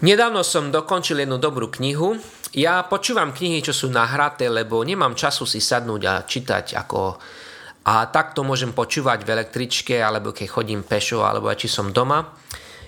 Nedávno 0.00 0.40
som 0.40 0.72
dokončil 0.72 1.28
jednu 1.28 1.36
dobrú 1.36 1.68
knihu. 1.76 2.16
Ja 2.56 2.80
počúvam 2.88 3.36
knihy, 3.36 3.60
čo 3.60 3.76
sú 3.76 3.92
nahraté, 3.92 4.48
lebo 4.48 4.80
nemám 4.80 5.12
času 5.12 5.44
si 5.44 5.60
sadnúť 5.60 6.02
a 6.08 6.14
čítať 6.24 6.72
ako... 6.72 7.20
A 7.80 8.08
takto 8.08 8.40
môžem 8.40 8.72
počúvať 8.72 9.24
v 9.24 9.32
električke, 9.36 10.00
alebo 10.00 10.32
keď 10.32 10.46
chodím 10.48 10.84
pešo, 10.84 11.20
alebo 11.20 11.52
či 11.52 11.68
som 11.68 11.92
doma. 11.92 12.32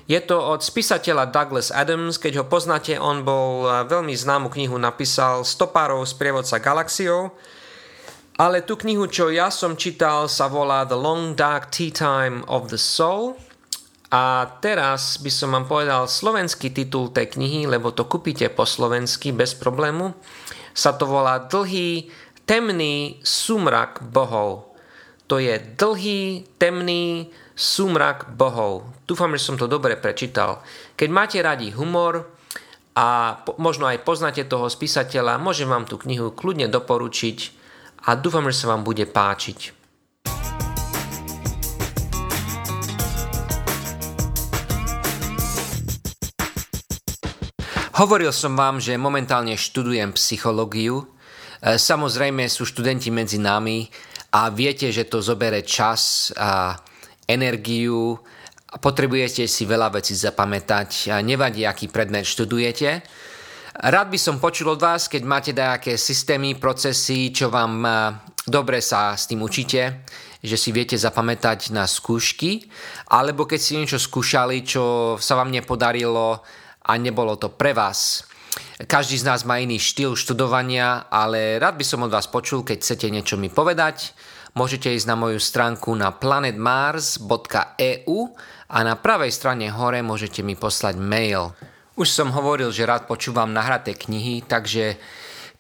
Je 0.09 0.17
to 0.25 0.41
od 0.41 0.65
spisateľa 0.65 1.29
Douglas 1.29 1.69
Adams, 1.69 2.17
keď 2.17 2.41
ho 2.41 2.45
poznáte, 2.49 2.97
on 2.97 3.25
bol 3.25 3.69
veľmi 3.89 4.17
známu 4.17 4.49
knihu 4.49 4.81
napísal 4.81 5.45
Stopárov 5.45 6.09
z 6.09 6.17
prievodca 6.17 6.65
galaxiou. 6.65 7.37
Ale 8.41 8.65
tú 8.65 8.81
knihu, 8.81 9.05
čo 9.05 9.29
ja 9.29 9.53
som 9.53 9.77
čítal, 9.77 10.33
sa 10.33 10.49
volá 10.49 10.89
The 10.89 10.97
Long 10.97 11.37
Dark 11.37 11.69
Tea 11.69 11.93
Time 11.93 12.41
of 12.49 12.73
the 12.73 12.81
Soul– 12.81 13.37
a 14.13 14.45
teraz 14.61 15.17
by 15.17 15.33
som 15.33 15.57
vám 15.57 15.65
povedal 15.65 16.05
slovenský 16.05 16.69
titul 16.69 17.09
tej 17.09 17.33
knihy, 17.33 17.65
lebo 17.65 17.97
to 17.97 18.05
kúpite 18.05 18.45
po 18.53 18.69
slovensky 18.69 19.33
bez 19.33 19.57
problému. 19.57 20.13
Sa 20.77 20.93
to 20.93 21.09
volá 21.09 21.41
Dlhý 21.41 22.13
temný 22.45 23.17
súmrak 23.25 24.05
bohov. 24.05 24.77
To 25.33 25.41
je 25.41 25.57
dlhý 25.57 26.45
temný 26.61 27.33
súmrak 27.57 28.29
bohov. 28.37 28.85
Dúfam, 29.09 29.33
že 29.33 29.49
som 29.49 29.57
to 29.57 29.65
dobre 29.65 29.97
prečítal. 29.97 30.61
Keď 30.93 31.09
máte 31.09 31.41
radi 31.41 31.73
humor 31.73 32.29
a 32.93 33.41
možno 33.57 33.89
aj 33.89 34.05
poznáte 34.05 34.45
toho 34.45 34.69
spísateľa, 34.69 35.41
môžem 35.41 35.73
vám 35.73 35.89
tú 35.89 35.97
knihu 36.05 36.37
kľudne 36.37 36.69
doporučiť 36.69 37.39
a 38.05 38.13
dúfam, 38.13 38.45
že 38.53 38.61
sa 38.61 38.77
vám 38.77 38.85
bude 38.85 39.09
páčiť. 39.09 39.82
Hovoril 47.93 48.33
som 48.33 48.57
vám, 48.57 48.81
že 48.81 48.97
momentálne 48.97 49.53
študujem 49.53 50.17
psychológiu. 50.17 51.05
E, 51.05 51.77
samozrejme 51.77 52.49
sú 52.49 52.65
študenti 52.65 53.13
medzi 53.13 53.37
nami 53.37 53.85
a 54.33 54.49
viete, 54.49 54.89
že 54.89 55.05
to 55.05 55.21
zobere 55.21 55.61
čas 55.61 56.33
a 56.33 56.73
energiu 57.29 58.17
a 58.73 58.81
potrebujete 58.81 59.45
si 59.45 59.69
veľa 59.69 59.93
vecí 59.93 60.17
zapamätať. 60.17 61.21
Nevadí, 61.21 61.69
aký 61.69 61.93
predmet 61.93 62.25
študujete. 62.25 63.05
Rád 63.85 64.09
by 64.09 64.17
som 64.17 64.41
počul 64.41 64.73
od 64.73 64.81
vás, 64.81 65.13
keď 65.13 65.23
máte 65.29 65.53
nejaké 65.53 66.01
systémy, 66.01 66.57
procesy, 66.57 67.29
čo 67.29 67.53
vám 67.53 67.85
e, 67.85 67.93
dobre 68.49 68.81
sa 68.81 69.13
s 69.13 69.29
tým 69.29 69.45
učíte, 69.45 70.09
že 70.41 70.57
si 70.57 70.73
viete 70.73 70.97
zapamätať 70.97 71.77
na 71.77 71.85
skúšky, 71.85 72.73
alebo 73.13 73.45
keď 73.45 73.61
si 73.61 73.77
niečo 73.77 74.01
skúšali, 74.01 74.65
čo 74.65 75.15
sa 75.21 75.37
vám 75.37 75.53
nepodarilo, 75.53 76.41
a 76.83 76.97
nebolo 76.99 77.37
to 77.39 77.49
pre 77.49 77.75
vás. 77.75 78.25
Každý 78.83 79.17
z 79.17 79.25
nás 79.25 79.45
má 79.49 79.57
iný 79.63 79.79
štýl 79.81 80.17
študovania, 80.19 81.09
ale 81.09 81.57
rád 81.57 81.81
by 81.81 81.85
som 81.87 82.03
od 82.05 82.13
vás 82.13 82.29
počul, 82.29 82.63
keď 82.67 82.83
chcete 82.83 83.09
niečo 83.09 83.41
mi 83.41 83.49
povedať. 83.49 84.13
Môžete 84.53 84.93
ísť 84.93 85.09
na 85.09 85.17
moju 85.17 85.41
stránku 85.41 85.97
na 85.97 86.13
planetmars.eu 86.13 88.19
a 88.69 88.79
na 88.85 88.95
pravej 89.01 89.33
strane 89.33 89.73
hore 89.73 90.05
môžete 90.05 90.45
mi 90.45 90.53
poslať 90.53 91.01
mail. 91.01 91.57
Už 91.97 92.09
som 92.09 92.33
hovoril, 92.33 92.69
že 92.69 92.85
rád 92.85 93.09
počúvam 93.09 93.53
nahraté 93.53 93.97
knihy, 93.97 94.45
takže 94.45 95.01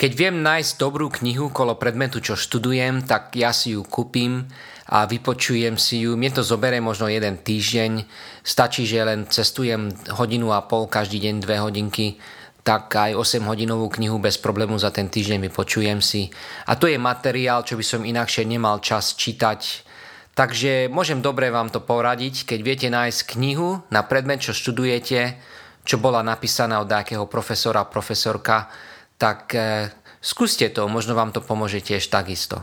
keď 0.02 0.18
viem 0.18 0.42
nájsť 0.42 0.82
dobrú 0.82 1.14
knihu 1.14 1.54
kolo 1.54 1.78
predmetu, 1.78 2.18
čo 2.18 2.34
študujem, 2.34 3.06
tak 3.06 3.38
ja 3.38 3.54
si 3.54 3.78
ju 3.78 3.86
kúpim 3.86 4.50
a 4.90 5.06
vypočujem 5.06 5.78
si 5.78 6.02
ju. 6.02 6.18
Mne 6.18 6.34
to 6.34 6.42
zoberie 6.42 6.82
možno 6.82 7.06
jeden 7.06 7.38
týždeň. 7.38 8.02
Stačí, 8.42 8.82
že 8.82 9.06
len 9.06 9.30
cestujem 9.30 9.94
hodinu 10.18 10.50
a 10.50 10.66
pol 10.66 10.90
každý 10.90 11.22
deň, 11.22 11.34
dve 11.46 11.62
hodinky 11.62 12.18
tak 12.66 12.94
aj 12.94 13.14
8 13.14 13.46
hodinovú 13.46 13.90
knihu 13.94 14.22
bez 14.22 14.38
problému 14.38 14.74
za 14.78 14.90
ten 14.94 15.10
týždeň 15.10 15.50
vypočujem 15.50 15.98
si. 15.98 16.30
A 16.66 16.78
to 16.78 16.90
je 16.90 16.98
materiál, 16.98 17.62
čo 17.62 17.78
by 17.78 17.82
som 17.86 18.06
inakšie 18.06 18.42
nemal 18.46 18.78
čas 18.82 19.18
čítať. 19.18 19.86
Takže 20.34 20.90
môžem 20.90 21.22
dobre 21.22 21.50
vám 21.50 21.70
to 21.70 21.82
poradiť, 21.82 22.46
keď 22.46 22.58
viete 22.62 22.88
nájsť 22.90 23.38
knihu 23.38 23.82
na 23.90 24.06
predmet, 24.06 24.42
čo 24.42 24.54
študujete, 24.54 25.38
čo 25.82 25.98
bola 25.98 26.22
napísaná 26.22 26.78
od 26.78 26.90
nejakého 26.90 27.26
profesora, 27.26 27.82
profesorka, 27.82 28.70
tak 29.22 29.54
eh, 29.54 29.86
skúste 30.18 30.66
to, 30.74 30.90
možno 30.90 31.14
vám 31.14 31.30
to 31.30 31.38
pomôže 31.38 31.78
tiež 31.78 32.10
takisto. 32.10 32.58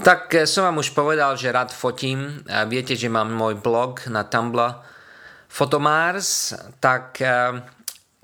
Tak 0.00 0.32
eh, 0.32 0.48
som 0.48 0.64
vám 0.72 0.80
už 0.80 0.96
povedal, 0.96 1.36
že 1.36 1.52
rád 1.52 1.68
fotím. 1.68 2.40
Viete, 2.72 2.96
že 2.96 3.12
mám 3.12 3.28
môj 3.28 3.60
blog 3.60 4.08
na 4.08 4.24
Tumblr 4.24 4.80
Fotomars, 5.52 6.56
tak 6.80 7.20
eh, 7.20 7.60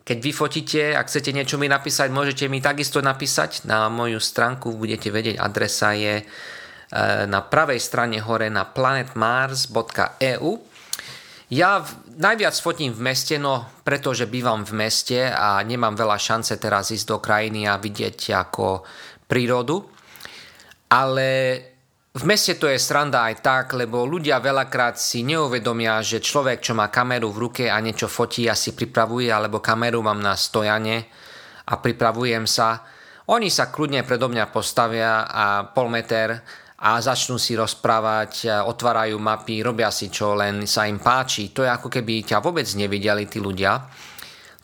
keď 0.01 0.17
vyfotíte, 0.17 0.83
ak 0.97 1.13
chcete 1.13 1.37
niečo 1.37 1.61
mi 1.61 1.69
napísať, 1.69 2.09
môžete 2.09 2.49
mi 2.49 2.65
takisto 2.65 3.05
napísať 3.05 3.69
na 3.69 3.93
moju 3.93 4.17
stránku, 4.17 4.73
budete 4.81 5.13
vedieť, 5.13 5.37
adresa 5.37 5.93
je 5.93 6.25
eh, 6.25 6.59
na 7.27 7.41
pravej 7.47 7.79
strane 7.79 8.19
hore 8.19 8.51
na 8.51 8.67
planetmars.eu. 8.67 10.51
Ja 11.51 11.83
najviac 12.15 12.55
fotím 12.63 12.95
v 12.95 13.11
meste, 13.11 13.35
no 13.39 13.67
pretože 13.83 14.31
bývam 14.31 14.63
v 14.63 14.87
meste 14.87 15.19
a 15.31 15.59
nemám 15.67 15.99
veľa 15.99 16.19
šance 16.19 16.55
teraz 16.63 16.95
ísť 16.95 17.07
do 17.11 17.19
krajiny 17.19 17.67
a 17.67 17.79
vidieť 17.79 18.19
ako 18.35 18.87
prírodu. 19.27 19.83
Ale 20.91 21.29
v 22.11 22.23
meste 22.27 22.59
to 22.59 22.67
je 22.67 22.79
sranda 22.79 23.31
aj 23.31 23.43
tak, 23.43 23.67
lebo 23.79 24.03
ľudia 24.03 24.43
veľakrát 24.43 24.99
si 24.99 25.23
neuvedomia, 25.23 26.03
že 26.03 26.19
človek, 26.19 26.59
čo 26.59 26.75
má 26.75 26.91
kameru 26.91 27.31
v 27.31 27.39
ruke 27.47 27.65
a 27.71 27.79
niečo 27.79 28.11
fotí 28.11 28.51
a 28.51 28.59
si 28.59 28.75
pripravuje, 28.75 29.31
alebo 29.31 29.63
kameru 29.63 30.03
mám 30.03 30.19
na 30.19 30.35
stojane 30.35 31.07
a 31.71 31.79
pripravujem 31.79 32.51
sa, 32.51 32.83
oni 33.31 33.47
sa 33.47 33.71
kľudne 33.71 34.03
predo 34.03 34.27
mňa 34.27 34.51
postavia 34.51 35.23
a 35.23 35.63
pol 35.71 35.87
meter 35.87 36.43
a 36.81 36.97
začnú 36.97 37.37
si 37.37 37.53
rozprávať, 37.53 38.65
otvárajú 38.65 39.21
mapy, 39.21 39.61
robia 39.61 39.93
si 39.93 40.09
čo 40.09 40.33
len 40.33 40.65
sa 40.65 40.89
im 40.89 40.97
páči. 40.97 41.53
To 41.53 41.61
je 41.61 41.71
ako 41.71 41.93
keby 41.93 42.25
ťa 42.25 42.41
vôbec 42.41 42.65
nevideli 42.73 43.29
tí 43.29 43.37
ľudia. 43.37 43.85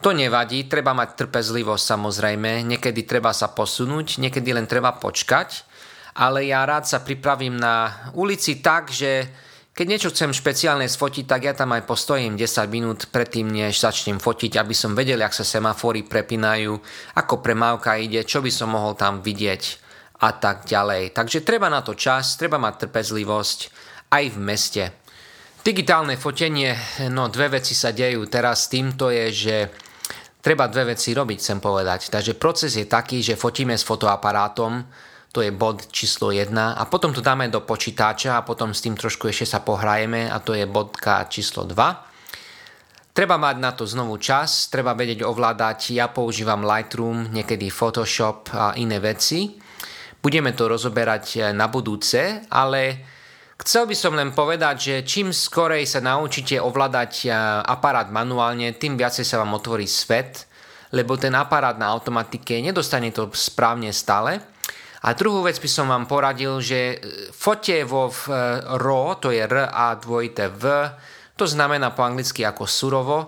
To 0.01 0.17
nevadí, 0.17 0.65
treba 0.69 0.97
mať 0.97 1.17
trpezlivosť 1.25 1.85
samozrejme, 1.85 2.65
niekedy 2.65 3.05
treba 3.05 3.33
sa 3.37 3.53
posunúť, 3.53 4.21
niekedy 4.21 4.57
len 4.57 4.65
treba 4.65 4.97
počkať 4.97 5.77
ale 6.17 6.49
ja 6.49 6.65
rád 6.65 6.89
sa 6.89 7.05
pripravím 7.05 7.61
na 7.61 8.09
ulici 8.17 8.65
tak, 8.65 8.89
že 8.89 9.29
keď 9.77 9.87
niečo 9.87 10.09
chcem 10.09 10.33
špeciálne 10.33 10.89
sfotiť, 10.89 11.29
tak 11.29 11.45
ja 11.45 11.53
tam 11.53 11.77
aj 11.77 11.85
postojím 11.85 12.41
10 12.41 12.65
minút 12.73 13.13
predtým, 13.13 13.45
než 13.53 13.77
začnem 13.77 14.17
fotiť, 14.17 14.57
aby 14.57 14.73
som 14.73 14.97
vedel, 14.97 15.21
ak 15.21 15.37
sa 15.37 15.45
semafory 15.45 16.09
prepínajú, 16.09 16.73
ako 17.21 17.45
premávka 17.45 18.01
ide, 18.01 18.25
čo 18.25 18.41
by 18.41 18.49
som 18.49 18.73
mohol 18.73 18.97
tam 18.97 19.21
vidieť 19.21 19.86
a 20.17 20.31
tak 20.33 20.65
ďalej. 20.65 21.13
Takže 21.13 21.45
treba 21.45 21.69
na 21.69 21.85
to 21.85 21.93
čas, 21.93 22.41
treba 22.41 22.57
mať 22.57 22.89
trpezlivosť 22.89 23.59
aj 24.13 24.25
v 24.33 24.39
meste. 24.41 24.85
Digitálne 25.67 26.15
fotenie, 26.15 26.79
no 27.11 27.27
dve 27.27 27.59
veci 27.59 27.75
sa 27.75 27.91
dejú. 27.91 28.23
Teraz 28.31 28.71
týmto 28.71 29.11
je, 29.11 29.27
že 29.35 29.57
treba 30.39 30.71
dve 30.71 30.95
veci 30.95 31.11
robiť, 31.11 31.39
chcem 31.43 31.59
povedať. 31.59 32.07
Takže 32.07 32.39
proces 32.39 32.79
je 32.79 32.87
taký, 32.87 33.19
že 33.19 33.35
fotíme 33.35 33.75
s 33.75 33.83
fotoaparátom, 33.83 34.87
to 35.35 35.45
je 35.45 35.53
bod 35.53 35.91
číslo 35.93 36.33
1 36.33 36.55
a 36.55 36.83
potom 36.89 37.13
to 37.13 37.21
dáme 37.21 37.51
do 37.53 37.61
počítača 37.61 38.41
a 38.41 38.47
potom 38.47 38.73
s 38.73 38.81
tým 38.81 38.97
trošku 38.97 39.29
ešte 39.29 39.53
sa 39.53 39.61
pohrajeme 39.61 40.33
a 40.33 40.41
to 40.41 40.57
je 40.57 40.65
bodka 40.65 41.27
číslo 41.29 41.69
2. 41.69 41.77
Treba 43.13 43.37
mať 43.37 43.57
na 43.59 43.75
to 43.75 43.85
znovu 43.85 44.17
čas, 44.23 44.71
treba 44.73 44.95
vedieť 44.95 45.27
ovládať, 45.27 45.93
ja 45.93 46.09
používam 46.09 46.65
Lightroom, 46.65 47.35
niekedy 47.35 47.69
Photoshop 47.69 48.49
a 48.55 48.73
iné 48.79 49.03
veci. 49.03 49.66
Budeme 50.21 50.53
to 50.53 50.69
rozoberať 50.69 51.25
eh, 51.37 51.43
na 51.51 51.67
budúce, 51.71 52.45
ale 52.51 53.03
chcel 53.61 53.89
by 53.89 53.97
som 53.97 54.13
len 54.15 54.31
povedať, 54.37 54.77
že 54.79 54.95
čím 55.07 55.33
skorej 55.33 55.89
sa 55.89 56.05
naučíte 56.05 56.61
ovládať 56.61 57.13
eh, 57.27 57.33
aparát 57.65 58.09
manuálne, 58.13 58.77
tým 58.77 58.95
viacej 59.01 59.25
sa 59.25 59.41
vám 59.41 59.57
otvorí 59.57 59.89
svet, 59.89 60.47
lebo 60.95 61.19
ten 61.19 61.35
aparát 61.35 61.77
na 61.77 61.91
automatike 61.91 62.63
nedostane 62.63 63.11
to 63.11 63.29
správne 63.35 63.91
stále. 63.91 64.39
A 65.07 65.15
druhú 65.15 65.47
vec 65.47 65.61
by 65.63 65.71
som 65.71 65.87
vám 65.87 66.11
poradil, 66.11 66.59
že 66.59 66.81
e, 66.91 66.97
fote 67.31 67.79
vo 67.87 68.11
v, 68.11 68.27
RAW, 68.75 69.23
to 69.23 69.31
je 69.31 69.39
R 69.39 69.71
a 69.71 69.95
dvojité 69.95 70.51
V, 70.51 70.67
to 71.37 71.47
znamená 71.47 71.95
po 71.95 72.03
anglicky 72.03 72.43
ako 72.43 72.65
surovo, 72.67 73.19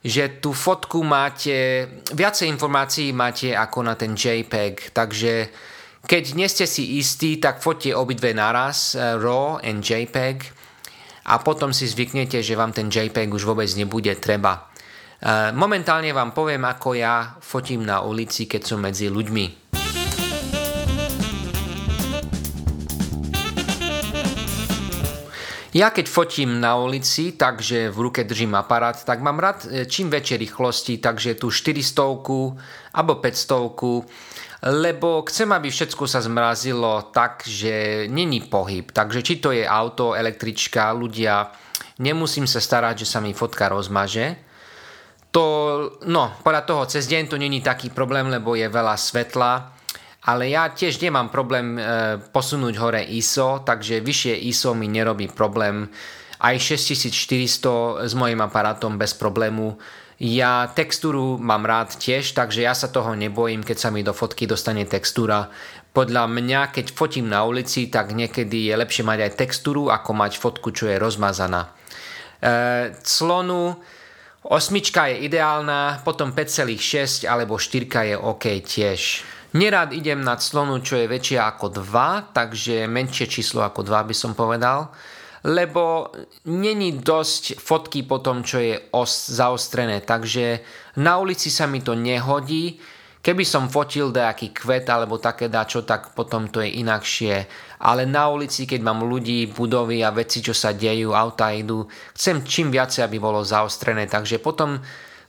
že 0.00 0.38
tú 0.38 0.54
fotku 0.54 1.02
máte, 1.02 1.84
viacej 2.14 2.46
informácií 2.48 3.10
máte 3.10 3.50
ako 3.50 3.78
na 3.82 3.94
ten 3.98 4.14
JPEG, 4.14 4.94
takže 4.94 5.50
keď 6.04 6.24
nie 6.38 6.46
ste 6.46 6.68
si 6.68 7.00
istí, 7.00 7.40
tak 7.40 7.64
fotte 7.64 7.90
obidve 7.96 8.36
naraz, 8.36 8.94
e, 8.94 9.16
RAW 9.18 9.58
and 9.64 9.82
JPEG 9.82 10.46
a 11.28 11.40
potom 11.42 11.74
si 11.74 11.88
zvyknete, 11.88 12.44
že 12.44 12.54
vám 12.54 12.76
ten 12.76 12.92
JPEG 12.92 13.32
už 13.32 13.48
vôbec 13.48 13.68
nebude 13.74 14.14
treba. 14.20 14.68
Momentálne 15.50 16.14
vám 16.14 16.30
poviem, 16.30 16.62
ako 16.62 16.94
ja 16.94 17.34
fotím 17.42 17.82
na 17.82 18.06
ulici, 18.06 18.46
keď 18.46 18.62
som 18.62 18.78
medzi 18.78 19.10
ľuďmi. 19.10 19.66
Ja 25.76 25.92
keď 25.92 26.06
fotím 26.08 26.64
na 26.64 26.80
ulici, 26.80 27.36
takže 27.36 27.92
v 27.92 27.98
ruke 28.08 28.24
držím 28.24 28.56
aparát, 28.56 28.96
tak 28.98 29.20
mám 29.20 29.36
rád 29.36 29.68
e, 29.68 29.84
čím 29.84 30.08
väčšie 30.08 30.40
rýchlosti, 30.40 30.98
takže 30.98 31.36
tu 31.36 31.52
400 31.52 32.96
alebo 32.96 33.20
500 33.20 34.08
lebo 34.66 35.22
chcem, 35.28 35.50
aby 35.54 35.70
všetko 35.70 36.04
sa 36.10 36.18
zmrazilo 36.18 37.14
tak, 37.14 37.46
že 37.46 38.06
není 38.10 38.42
pohyb. 38.42 38.90
Takže 38.90 39.22
či 39.22 39.38
to 39.38 39.54
je 39.54 39.62
auto, 39.62 40.18
električka, 40.18 40.90
ľudia, 40.90 41.50
nemusím 42.02 42.50
sa 42.50 42.58
starať, 42.58 43.06
že 43.06 43.10
sa 43.10 43.18
mi 43.22 43.30
fotka 43.30 43.70
rozmaže. 43.70 44.34
To, 45.30 45.44
no, 46.08 46.34
podľa 46.42 46.62
toho 46.66 46.82
cez 46.90 47.06
deň 47.06 47.30
to 47.30 47.36
není 47.38 47.62
taký 47.62 47.94
problém, 47.94 48.32
lebo 48.32 48.58
je 48.58 48.66
veľa 48.66 48.96
svetla 48.98 49.78
ale 50.28 50.52
ja 50.52 50.68
tiež 50.68 51.00
nemám 51.00 51.32
problém 51.32 51.80
e, 51.80 51.80
posunúť 52.20 52.74
hore 52.76 53.00
ISO, 53.00 53.64
takže 53.64 54.04
vyššie 54.04 54.34
ISO 54.50 54.76
mi 54.76 54.84
nerobí 54.84 55.32
problém. 55.32 55.88
Aj 56.42 56.52
6400 56.52 58.04
s 58.04 58.12
mojim 58.12 58.38
aparátom 58.44 59.00
bez 59.00 59.16
problému. 59.16 59.80
Ja 60.18 60.66
textúru 60.74 61.38
mám 61.38 61.62
rád 61.62 61.94
tiež, 61.94 62.34
takže 62.34 62.66
ja 62.66 62.74
sa 62.74 62.90
toho 62.90 63.14
nebojím, 63.14 63.62
keď 63.62 63.76
sa 63.78 63.88
mi 63.94 64.02
do 64.02 64.10
fotky 64.10 64.50
dostane 64.50 64.82
textúra. 64.82 65.46
Podľa 65.94 66.26
mňa, 66.26 66.74
keď 66.74 66.90
fotím 66.90 67.30
na 67.30 67.46
ulici, 67.46 67.86
tak 67.86 68.10
niekedy 68.10 68.66
je 68.66 68.74
lepšie 68.74 69.06
mať 69.06 69.18
aj 69.30 69.32
textúru, 69.38 69.94
ako 69.94 70.10
mať 70.18 70.42
fotku, 70.42 70.74
čo 70.74 70.90
je 70.90 70.98
rozmazaná. 70.98 71.70
E, 72.42 72.98
clonu 72.98 73.78
osmička 74.42 75.06
je 75.06 75.22
ideálna, 75.22 76.02
potom 76.02 76.34
5,6 76.34 77.22
alebo 77.22 77.54
4 77.54 78.10
je 78.10 78.16
OK 78.18 78.44
tiež. 78.58 79.22
Nerád 79.54 79.94
idem 79.94 80.18
na 80.18 80.34
clonu, 80.34 80.82
čo 80.82 80.98
je 80.98 81.06
väčšia 81.06 81.46
ako 81.46 81.78
2, 81.78 82.34
takže 82.34 82.90
menšie 82.90 83.30
číslo 83.30 83.62
ako 83.62 83.86
2 83.86 84.10
by 84.10 84.14
som 84.18 84.34
povedal, 84.34 84.90
lebo 85.44 86.10
není 86.50 86.98
dosť 86.98 87.58
fotky 87.58 88.02
po 88.02 88.18
tom, 88.18 88.42
čo 88.42 88.58
je 88.58 88.74
os- 88.90 89.30
zaostrené, 89.30 90.02
takže 90.02 90.60
na 90.98 91.18
ulici 91.18 91.50
sa 91.50 91.66
mi 91.70 91.78
to 91.84 91.94
nehodí. 91.94 92.80
Keby 93.18 93.42
som 93.42 93.66
fotil 93.66 94.14
nejaký 94.14 94.54
kvet 94.54 94.86
alebo 94.88 95.18
také 95.18 95.50
dačo, 95.50 95.82
tak 95.82 96.14
potom 96.14 96.48
to 96.48 96.62
je 96.62 96.80
inakšie. 96.80 97.34
Ale 97.82 98.06
na 98.06 98.30
ulici, 98.30 98.64
keď 98.64 98.80
mám 98.80 99.04
ľudí, 99.04 99.50
budovy 99.50 100.06
a 100.06 100.14
veci, 100.14 100.38
čo 100.38 100.54
sa 100.54 100.70
dejú, 100.72 101.12
auta 101.12 101.50
idú, 101.50 101.84
chcem 102.14 102.46
čím 102.46 102.70
viacej, 102.70 103.04
aby 103.04 103.18
bolo 103.18 103.42
zaostrené. 103.42 104.06
Takže 104.06 104.38
potom 104.38 104.78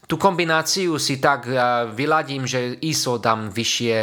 tú 0.10 0.18
kombináciu 0.18 0.98
si 0.98 1.22
tak 1.22 1.46
eh, 1.46 1.60
vyladím, 1.94 2.50
že 2.50 2.82
ISO 2.82 3.22
dám 3.22 3.54
vyššie 3.54 3.98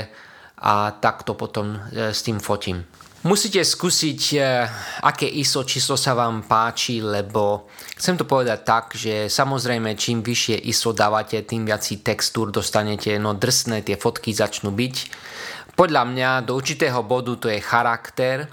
a 0.63 0.95
takto 1.03 1.35
potom 1.35 1.75
eh, 1.75 2.15
s 2.15 2.23
tým 2.23 2.39
fotím. 2.39 2.87
Musíte 3.25 3.65
skúsiť, 3.65 4.21
eh, 4.37 4.69
aké 5.01 5.25
ISO 5.25 5.65
číslo 5.65 5.97
sa 5.97 6.13
vám 6.13 6.45
páči, 6.45 7.01
lebo 7.01 7.65
chcem 7.97 8.21
to 8.21 8.29
povedať 8.29 8.61
tak, 8.61 8.93
že 8.93 9.33
samozrejme 9.33 9.97
čím 9.97 10.21
vyššie 10.21 10.69
ISO 10.69 10.93
dávate, 10.93 11.41
tým 11.43 11.65
viac 11.65 11.81
textúr 11.81 12.53
dostanete, 12.53 13.17
no 13.17 13.33
drsné 13.33 13.81
tie 13.81 13.97
fotky 13.97 14.37
začnú 14.37 14.69
byť. 14.69 14.97
Podľa 15.73 16.03
mňa 16.13 16.31
do 16.45 16.53
určitého 16.57 17.01
bodu 17.03 17.33
to 17.41 17.49
je 17.49 17.61
charakter, 17.61 18.49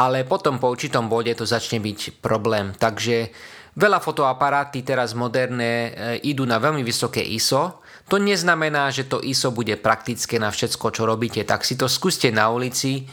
ale 0.00 0.24
potom 0.24 0.56
po 0.56 0.72
určitom 0.72 1.12
bode 1.12 1.36
to 1.36 1.44
začne 1.44 1.80
byť 1.84 2.24
problém. 2.24 2.72
Takže 2.72 3.28
Veľa 3.70 4.02
fotoaparáty 4.02 4.82
teraz 4.82 5.14
moderné 5.14 5.72
e, 5.72 5.90
idú 6.34 6.42
na 6.42 6.58
veľmi 6.58 6.82
vysoké 6.82 7.22
ISO. 7.22 7.78
To 8.10 8.18
neznamená, 8.18 8.90
že 8.90 9.06
to 9.06 9.22
ISO 9.22 9.54
bude 9.54 9.78
praktické 9.78 10.42
na 10.42 10.50
všetko, 10.50 10.90
čo 10.90 11.06
robíte. 11.06 11.46
Tak 11.46 11.62
si 11.62 11.78
to 11.78 11.86
skúste 11.86 12.34
na 12.34 12.50
ulici, 12.50 13.06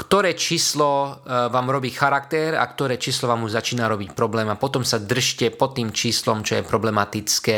ktoré 0.00 0.32
číslo 0.32 1.20
e, 1.28 1.52
vám 1.52 1.68
robí 1.68 1.92
charakter 1.92 2.56
a 2.56 2.64
ktoré 2.64 2.96
číslo 2.96 3.28
vám 3.28 3.44
už 3.44 3.60
začína 3.60 3.84
robiť 3.84 4.16
problém 4.16 4.48
a 4.48 4.56
potom 4.56 4.80
sa 4.80 4.96
držte 4.96 5.52
pod 5.52 5.76
tým 5.76 5.92
číslom, 5.92 6.40
čo 6.40 6.56
je 6.56 6.64
problematické 6.64 7.56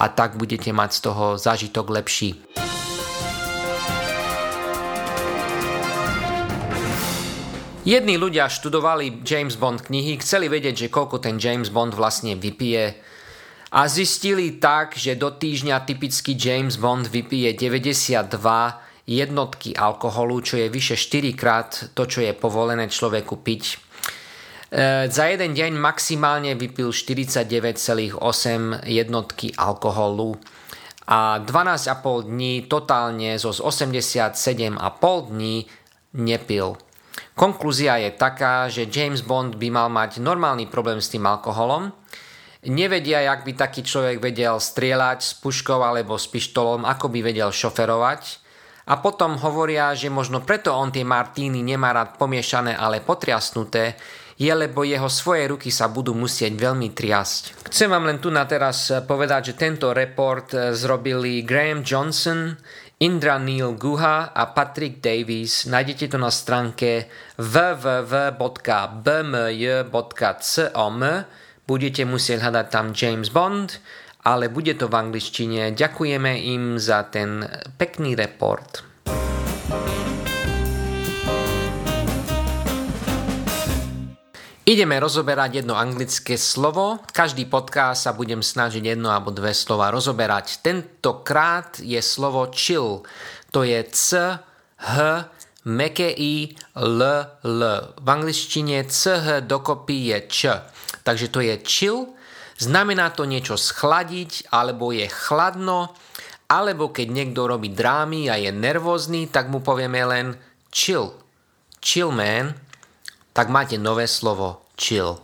a 0.00 0.04
tak 0.08 0.40
budete 0.40 0.72
mať 0.72 0.90
z 0.96 1.00
toho 1.04 1.24
zážitok 1.36 1.86
lepší. 1.92 2.40
Jedni 7.86 8.18
ľudia 8.18 8.50
študovali 8.50 9.22
James 9.22 9.54
Bond 9.54 9.84
knihy, 9.86 10.18
chceli 10.18 10.50
vedieť, 10.50 10.88
že 10.88 10.88
koľko 10.90 11.22
ten 11.22 11.38
James 11.38 11.70
Bond 11.70 11.94
vlastne 11.94 12.34
vypije 12.34 12.98
a 13.70 13.86
zistili 13.86 14.58
tak, 14.58 14.98
že 14.98 15.14
do 15.14 15.30
týždňa 15.30 15.86
typický 15.86 16.34
James 16.34 16.80
Bond 16.80 17.06
vypije 17.06 17.54
92 17.54 18.85
jednotky 19.06 19.72
alkoholu, 19.72 20.42
čo 20.42 20.58
je 20.58 20.66
vyše 20.66 20.98
4 20.98 21.32
krát 21.38 21.70
to, 21.94 22.10
čo 22.10 22.26
je 22.26 22.34
povolené 22.34 22.90
človeku 22.90 23.38
piť. 23.38 23.78
za 25.06 25.24
jeden 25.30 25.54
deň 25.54 25.78
maximálne 25.78 26.58
vypil 26.58 26.90
49,8 26.90 28.18
jednotky 28.82 29.54
alkoholu 29.54 30.34
a 31.06 31.38
12,5 31.38 32.26
dní 32.26 32.66
totálne 32.66 33.38
zo 33.38 33.54
87,5 33.54 34.74
dní 35.30 35.70
nepil. 36.18 36.74
Konklúzia 37.38 38.02
je 38.02 38.10
taká, 38.10 38.66
že 38.66 38.90
James 38.90 39.22
Bond 39.22 39.54
by 39.54 39.68
mal 39.70 39.88
mať 39.88 40.18
normálny 40.18 40.66
problém 40.66 40.98
s 40.98 41.12
tým 41.14 41.22
alkoholom, 41.30 41.94
nevedia, 42.66 43.22
jak 43.22 43.46
by 43.46 43.52
taký 43.54 43.86
človek 43.86 44.18
vedel 44.18 44.58
strieľať 44.58 45.18
s 45.22 45.32
puškou 45.38 45.78
alebo 45.78 46.18
s 46.18 46.26
pištolom, 46.26 46.82
ako 46.82 47.06
by 47.12 47.22
vedel 47.22 47.54
šoferovať. 47.54 48.45
A 48.86 49.02
potom 49.02 49.34
hovoria, 49.42 49.90
že 49.98 50.06
možno 50.06 50.46
preto 50.46 50.70
on 50.70 50.94
tie 50.94 51.02
martíny 51.02 51.58
nemá 51.62 51.90
rád 51.90 52.14
pomiešané, 52.14 52.78
ale 52.78 53.02
potriasnuté, 53.02 53.98
je, 54.36 54.52
lebo 54.52 54.84
jeho 54.84 55.08
svoje 55.08 55.48
ruky 55.48 55.72
sa 55.72 55.88
budú 55.88 56.12
musieť 56.12 56.52
veľmi 56.54 56.92
triasť. 56.92 57.72
Chcem 57.72 57.88
vám 57.88 58.04
len 58.04 58.20
tu 58.20 58.28
na 58.28 58.44
teraz 58.44 58.92
povedať, 59.08 59.50
že 59.52 59.58
tento 59.58 59.96
report 59.96 60.52
zrobili 60.76 61.40
Graham 61.40 61.80
Johnson, 61.80 62.52
Indra 63.00 63.36
Neil 63.40 63.76
Guha 63.76 64.32
a 64.32 64.42
Patrick 64.52 65.04
Davies. 65.04 65.68
Nájdete 65.68 66.12
to 66.12 66.18
na 66.20 66.28
stránke 66.32 67.08
www.bmy.com. 67.36 68.38
Budete 71.66 72.06
musieť 72.06 72.38
hľadať 72.46 72.66
tam 72.70 72.94
James 72.94 73.28
Bond, 73.34 73.82
ale 74.26 74.50
bude 74.50 74.74
to 74.74 74.90
v 74.90 74.98
angličtine. 74.98 75.70
Ďakujeme 75.70 76.50
im 76.50 76.82
za 76.82 77.06
ten 77.06 77.46
pekný 77.78 78.18
report. 78.18 78.82
Ideme 84.66 84.98
rozoberať 84.98 85.62
jedno 85.62 85.78
anglické 85.78 86.34
slovo. 86.34 86.98
Každý 87.14 87.46
podcast 87.46 88.02
sa 88.02 88.18
budem 88.18 88.42
snažiť 88.42 88.98
jedno 88.98 89.14
alebo 89.14 89.30
dve 89.30 89.54
slova 89.54 89.94
rozoberať. 89.94 90.58
Tentokrát 90.58 91.78
je 91.78 92.02
slovo 92.02 92.50
chill. 92.50 93.06
To 93.54 93.62
je 93.62 93.78
c, 93.94 94.18
h, 94.90 94.96
meké 95.70 96.10
i, 96.10 96.50
l, 96.74 97.00
l. 97.46 97.60
V 97.94 98.08
angličtine 98.10 98.90
c, 98.90 99.22
h 99.22 99.46
dokopy 99.46 100.10
je 100.10 100.18
č. 100.26 100.40
Takže 101.06 101.30
to 101.30 101.46
je 101.46 101.54
chill. 101.62 102.15
Znamená 102.56 103.12
to 103.12 103.28
niečo 103.28 103.60
schladiť, 103.60 104.48
alebo 104.48 104.88
je 104.88 105.04
chladno, 105.12 105.92
alebo 106.48 106.88
keď 106.88 107.06
niekto 107.12 107.44
robí 107.44 107.68
drámy 107.68 108.32
a 108.32 108.40
je 108.40 108.48
nervózny, 108.48 109.28
tak 109.28 109.52
mu 109.52 109.60
povieme 109.60 110.00
len 110.08 110.26
chill. 110.72 111.12
Chill 111.84 112.08
man 112.08 112.56
tak 113.36 113.52
máte 113.52 113.76
nové 113.76 114.08
slovo 114.08 114.64
chill. 114.80 115.20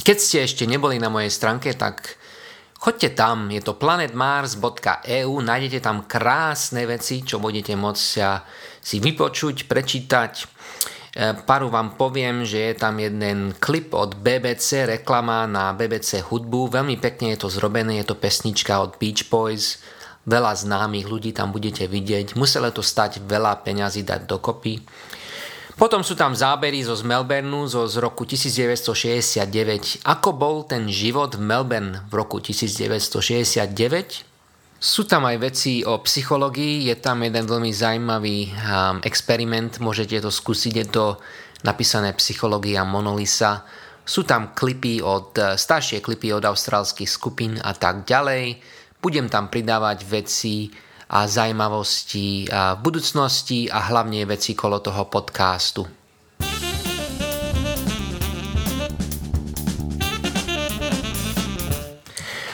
Keď 0.00 0.16
ste 0.16 0.48
ešte 0.48 0.64
neboli 0.64 0.96
na 0.96 1.12
mojej 1.12 1.28
stránke, 1.28 1.76
tak 1.76 2.16
choďte 2.80 3.12
tam, 3.12 3.52
je 3.52 3.60
to 3.60 3.76
planetmars.eu, 3.76 5.28
nájdete 5.44 5.84
tam 5.84 6.08
krásne 6.08 6.88
veci, 6.88 7.20
čo 7.20 7.36
budete 7.36 7.76
môcť 7.76 8.08
si 8.80 8.98
vypočuť, 8.98 9.68
prečítať. 9.68 10.32
E, 10.40 10.44
paru 11.44 11.68
vám 11.68 11.94
poviem, 12.00 12.42
že 12.48 12.72
je 12.72 12.74
tam 12.76 12.96
jeden 12.96 13.52
klip 13.60 13.92
od 13.92 14.16
BBC, 14.16 14.88
reklama 14.88 15.44
na 15.44 15.76
BBC 15.76 16.24
hudbu, 16.24 16.72
veľmi 16.80 16.96
pekne 16.96 17.36
je 17.36 17.44
to 17.44 17.48
zrobené, 17.52 18.00
je 18.00 18.10
to 18.10 18.16
pesnička 18.16 18.80
od 18.80 18.96
Beach 18.96 19.28
Boys, 19.28 19.82
veľa 20.24 20.54
známych 20.54 21.06
ľudí 21.08 21.34
tam 21.34 21.50
budete 21.50 21.90
vidieť. 21.90 22.38
Muselo 22.38 22.70
to 22.70 22.84
stať 22.84 23.20
veľa 23.24 23.60
peňazí 23.66 24.06
dať 24.06 24.28
dokopy. 24.28 24.80
Potom 25.80 26.04
sú 26.04 26.12
tam 26.12 26.36
zábery 26.36 26.84
zo 26.84 26.92
z 26.92 27.08
Melbourneu 27.08 27.64
zo 27.64 27.88
z 27.88 28.04
roku 28.04 28.28
1969. 28.28 30.04
Ako 30.04 30.36
bol 30.36 30.68
ten 30.68 30.92
život 30.92 31.32
v 31.32 31.40
Melbourne 31.40 32.04
v 32.04 32.12
roku 32.20 32.36
1969? 32.36 34.29
Sú 34.80 35.04
tam 35.04 35.28
aj 35.28 35.36
veci 35.44 35.84
o 35.84 36.00
psychológii, 36.00 36.88
je 36.88 36.96
tam 36.96 37.20
jeden 37.20 37.44
veľmi 37.44 37.68
zaujímavý 37.68 38.48
um, 38.48 38.96
experiment, 39.04 39.76
môžete 39.76 40.24
to 40.24 40.32
skúsiť, 40.32 40.72
je 40.72 40.86
to 40.88 41.06
napísané 41.68 42.16
Psychológia 42.16 42.80
Monolisa. 42.88 43.60
Sú 44.08 44.24
tam 44.24 44.56
klipy 44.56 45.04
od, 45.04 45.36
staršie 45.36 46.00
klipy 46.00 46.32
od 46.32 46.48
austrálskych 46.48 47.12
skupín 47.12 47.60
a 47.60 47.76
tak 47.76 48.08
ďalej 48.08 48.56
budem 49.04 49.28
tam 49.28 49.52
pridávať 49.52 50.00
veci 50.08 50.72
a 51.12 51.28
zajímavosti 51.28 52.48
a 52.48 52.72
v 52.72 52.80
budúcnosti 52.80 53.68
a 53.68 53.84
hlavne 53.92 54.24
veci 54.24 54.56
kolo 54.56 54.80
toho 54.80 55.12
podcastu. 55.12 55.99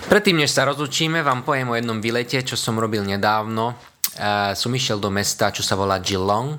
Predtým, 0.06 0.38
než 0.38 0.54
sa 0.54 0.62
rozlučíme, 0.62 1.18
vám 1.26 1.42
poviem 1.42 1.74
o 1.74 1.74
jednom 1.74 1.98
výlete, 1.98 2.38
čo 2.46 2.54
som 2.54 2.78
robil 2.78 3.02
nedávno. 3.02 3.74
Uh, 4.14 4.54
som 4.54 4.70
išiel 4.70 5.02
do 5.02 5.10
mesta, 5.10 5.50
čo 5.50 5.66
sa 5.66 5.74
volá 5.74 5.98
Geelong. 5.98 6.54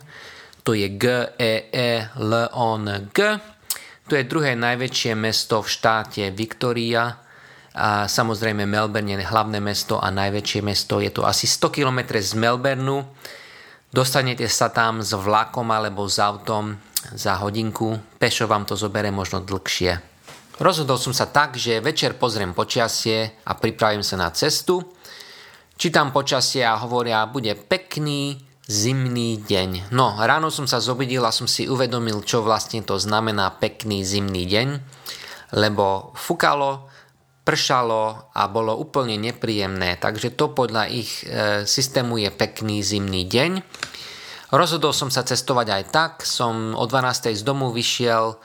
To 0.67 0.75
je 0.75 0.91
G-E-E-L-O-N-G. 0.99 1.59
To 4.07 4.13
je 4.19 4.27
druhé 4.27 4.51
najväčšie 4.59 5.15
mesto 5.15 5.63
v 5.63 5.71
štáte 5.71 6.27
Victoria 6.35 7.23
a 7.77 8.03
samozrejme 8.09 8.67
Melbourne 8.67 9.15
je 9.15 9.23
hlavné 9.23 9.63
mesto 9.63 9.95
a 9.95 10.11
najväčšie 10.11 10.59
mesto. 10.65 10.99
Je 10.99 11.13
to 11.13 11.23
asi 11.23 11.47
100 11.47 11.71
km 11.71 11.99
z 12.19 12.35
Melbourneu. 12.35 13.05
Dostanete 13.93 14.43
sa 14.51 14.73
tam 14.75 14.99
s 14.99 15.15
vlakom 15.15 15.71
alebo 15.71 16.03
s 16.03 16.19
autom 16.19 16.75
za 17.15 17.39
hodinku. 17.39 18.19
Pešo 18.19 18.43
vám 18.43 18.67
to 18.67 18.75
zobere 18.75 19.07
možno 19.07 19.39
dlhšie. 19.39 20.16
Rozhodol 20.57 20.97
som 20.97 21.13
sa 21.13 21.29
tak, 21.29 21.53
že 21.53 21.77
večer 21.85 22.17
pozriem 22.17 22.49
počasie 22.49 23.29
a 23.45 23.53
pripravím 23.53 24.01
sa 24.01 24.17
na 24.17 24.33
cestu. 24.33 24.81
Čítam 25.77 26.09
počasie 26.09 26.65
a 26.65 26.81
hovoria, 26.81 27.29
bude 27.29 27.53
pekný 27.53 28.41
zimný 28.65 29.37
deň. 29.45 29.93
No, 29.93 30.17
ráno 30.17 30.49
som 30.49 30.65
sa 30.65 30.81
zobudil 30.81 31.21
a 31.21 31.29
som 31.29 31.45
si 31.45 31.69
uvedomil, 31.69 32.25
čo 32.25 32.41
vlastne 32.41 32.81
to 32.81 32.97
znamená 32.97 33.53
pekný 33.61 34.01
zimný 34.01 34.49
deň, 34.49 34.67
lebo 35.61 36.09
fúkalo, 36.17 36.89
pršalo 37.45 38.33
a 38.33 38.49
bolo 38.49 38.81
úplne 38.81 39.13
nepríjemné, 39.13 40.01
takže 40.01 40.33
to 40.33 40.57
podľa 40.57 40.89
ich 40.89 41.21
e, 41.21 41.69
systému 41.69 42.17
je 42.17 42.33
pekný 42.33 42.81
zimný 42.81 43.29
deň. 43.29 43.61
Rozhodol 44.57 44.89
som 44.89 45.13
sa 45.13 45.21
cestovať 45.21 45.67
aj 45.69 45.83
tak, 45.93 46.13
som 46.25 46.73
o 46.73 46.83
12. 46.89 47.37
z 47.37 47.43
domu 47.45 47.69
vyšiel 47.69 48.41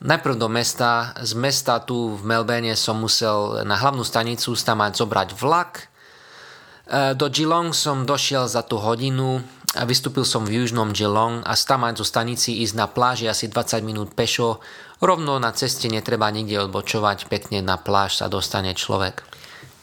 najprv 0.00 0.34
do 0.36 0.48
mesta, 0.48 1.12
z 1.20 1.32
mesta 1.36 1.80
tu 1.80 2.16
v 2.16 2.22
Melbourne 2.24 2.72
som 2.76 3.00
musel 3.00 3.64
na 3.68 3.76
hlavnú 3.76 4.04
stanicu 4.04 4.56
mať 4.56 4.92
zobrať 4.96 5.28
vlak. 5.36 5.72
E, 5.80 7.14
do 7.14 7.28
Geelong 7.28 7.72
som 7.76 8.08
došiel 8.08 8.48
za 8.48 8.64
tú 8.64 8.80
hodinu 8.80 9.40
a 9.76 9.86
vystúpil 9.86 10.26
som 10.26 10.42
v 10.42 10.64
južnom 10.64 10.90
Geelong 10.90 11.44
a 11.46 11.54
tam 11.54 11.86
zo 11.94 12.02
stanici 12.02 12.64
ísť 12.66 12.74
na 12.74 12.86
pláži 12.90 13.30
asi 13.30 13.46
20 13.46 13.86
minút 13.86 14.12
pešo 14.16 14.58
Rovno 15.00 15.40
na 15.40 15.48
ceste 15.56 15.88
netreba 15.88 16.28
nikde 16.28 16.60
odbočovať, 16.60 17.32
pekne 17.32 17.64
na 17.64 17.80
pláž 17.80 18.20
sa 18.20 18.28
dostane 18.28 18.76
človek. 18.76 19.24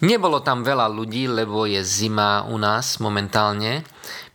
Nebolo 0.06 0.46
tam 0.46 0.62
veľa 0.62 0.86
ľudí, 0.94 1.26
lebo 1.26 1.66
je 1.66 1.82
zima 1.82 2.46
u 2.46 2.62
nás 2.62 3.02
momentálne. 3.02 3.82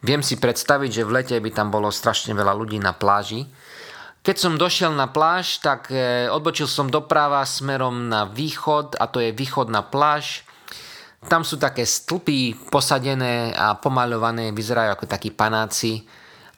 Viem 0.02 0.26
si 0.26 0.42
predstaviť, 0.42 0.90
že 0.90 1.06
v 1.06 1.14
lete 1.14 1.36
by 1.38 1.50
tam 1.54 1.70
bolo 1.70 1.94
strašne 1.94 2.34
veľa 2.34 2.50
ľudí 2.58 2.82
na 2.82 2.90
pláži. 2.90 3.46
Keď 4.22 4.36
som 4.38 4.54
došiel 4.54 4.94
na 4.94 5.10
pláž, 5.10 5.58
tak 5.58 5.90
e, 5.90 6.30
odbočil 6.30 6.70
som 6.70 6.86
doprava 6.86 7.42
smerom 7.42 8.06
na 8.06 8.22
východ 8.30 8.94
a 8.94 9.10
to 9.10 9.18
je 9.18 9.34
východná 9.34 9.82
pláž. 9.82 10.46
Tam 11.26 11.42
sú 11.42 11.58
také 11.58 11.82
stĺpy 11.82 12.70
posadené 12.70 13.50
a 13.54 13.74
pomaľované, 13.74 14.54
vyzerajú 14.54 14.94
ako 14.94 15.06
takí 15.10 15.34
panáci 15.34 16.06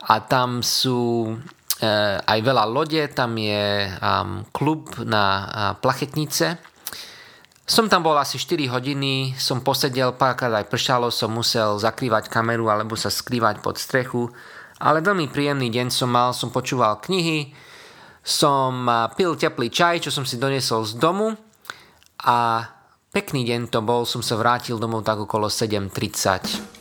a 0.09 0.21
tam 0.21 0.61
sú 0.61 1.33
Eh, 1.85 2.17
aj 2.23 2.39
veľa 2.39 2.65
lode, 2.71 3.03
tam 3.11 3.35
je 3.35 3.91
klub 4.55 4.95
na 5.03 5.25
plachetnice. 5.83 6.55
Som 7.65 7.89
tam 7.89 8.05
bol 8.05 8.15
asi 8.15 8.37
4 8.39 8.69
hodiny, 8.69 9.35
som 9.41 9.65
posedel, 9.65 10.15
párkrát 10.15 10.53
aj 10.53 10.69
pršalo, 10.69 11.09
som 11.09 11.33
musel 11.33 11.81
zakrývať 11.81 12.29
kameru 12.29 12.69
alebo 12.69 12.95
sa 12.95 13.09
skrývať 13.09 13.65
pod 13.65 13.81
strechu, 13.81 14.29
ale 14.81 14.99
veľmi 15.05 15.31
príjemný 15.31 15.71
deň 15.71 15.89
som 15.93 16.11
mal, 16.11 16.35
som 16.35 16.51
počúval 16.51 16.99
knihy, 17.05 17.55
som 18.25 18.89
pil 19.15 19.37
teplý 19.37 19.69
čaj, 19.69 20.09
čo 20.09 20.11
som 20.11 20.25
si 20.25 20.41
doniesol 20.41 20.89
z 20.89 20.97
domu 20.97 21.37
a 22.25 22.65
pekný 23.13 23.45
deň 23.45 23.69
to 23.69 23.85
bol, 23.85 24.09
som 24.09 24.25
sa 24.25 24.41
vrátil 24.41 24.81
domov 24.81 25.05
tak 25.05 25.21
okolo 25.21 25.53
7.30. 25.53 26.75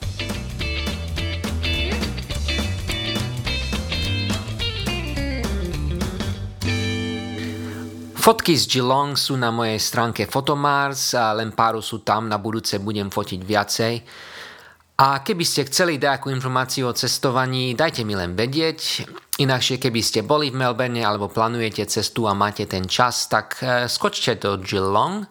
Fotky 8.24 8.56
z 8.56 8.72
Geelong 8.72 9.20
sú 9.20 9.36
na 9.36 9.52
mojej 9.52 9.76
stránke 9.76 10.32
Photomars 10.32 11.12
a 11.12 11.36
len 11.36 11.52
páru 11.52 11.84
sú 11.84 12.08
tam, 12.08 12.32
na 12.32 12.40
budúce 12.40 12.80
budem 12.80 13.12
fotiť 13.12 13.40
viacej. 13.44 13.94
A 14.94 15.26
keby 15.26 15.42
ste 15.42 15.66
chceli 15.66 15.98
nejakú 15.98 16.30
informáciu 16.30 16.86
o 16.86 16.94
cestovaní, 16.94 17.74
dajte 17.74 18.06
mi 18.06 18.14
len 18.14 18.38
vedieť. 18.38 19.10
Inakšie, 19.42 19.82
keby 19.82 20.02
ste 20.06 20.22
boli 20.22 20.54
v 20.54 20.62
Melbourne 20.62 21.02
alebo 21.02 21.34
plánujete 21.34 21.90
cestu 21.90 22.30
a 22.30 22.38
máte 22.38 22.70
ten 22.70 22.86
čas, 22.86 23.26
tak 23.26 23.58
e, 23.66 23.90
skočte 23.90 24.38
do 24.38 24.62
Geelong. 24.62 25.26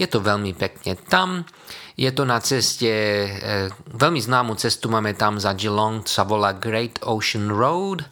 Je 0.00 0.08
to 0.08 0.24
veľmi 0.24 0.56
pekne 0.56 0.96
tam. 1.12 1.44
Je 2.00 2.08
to 2.08 2.24
na 2.24 2.40
ceste, 2.40 2.88
e, 2.88 3.68
veľmi 3.92 4.16
známu 4.16 4.56
cestu 4.56 4.88
máme 4.88 5.12
tam 5.12 5.36
za 5.36 5.52
Geelong, 5.52 6.08
sa 6.08 6.24
volá 6.24 6.56
Great 6.56 7.04
Ocean 7.04 7.52
Road. 7.52 8.08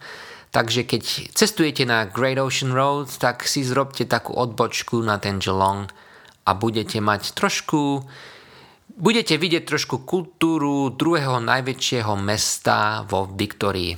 Takže 0.52 0.84
keď 0.84 1.32
cestujete 1.32 1.88
na 1.88 2.04
Great 2.12 2.36
Ocean 2.36 2.76
Road, 2.76 3.08
tak 3.16 3.48
si 3.48 3.64
zrobte 3.64 4.04
takú 4.04 4.36
odbočku 4.36 5.00
na 5.00 5.16
ten 5.16 5.40
Geelong 5.40 5.88
a 6.44 6.50
budete 6.52 7.00
mať 7.00 7.32
trošku 7.32 8.04
budete 9.00 9.40
vidieť 9.40 9.64
trošku 9.64 10.04
kultúru 10.04 10.92
druhého 10.92 11.40
najväčšieho 11.40 12.12
mesta 12.20 13.00
vo 13.08 13.24
Viktorii. 13.32 13.96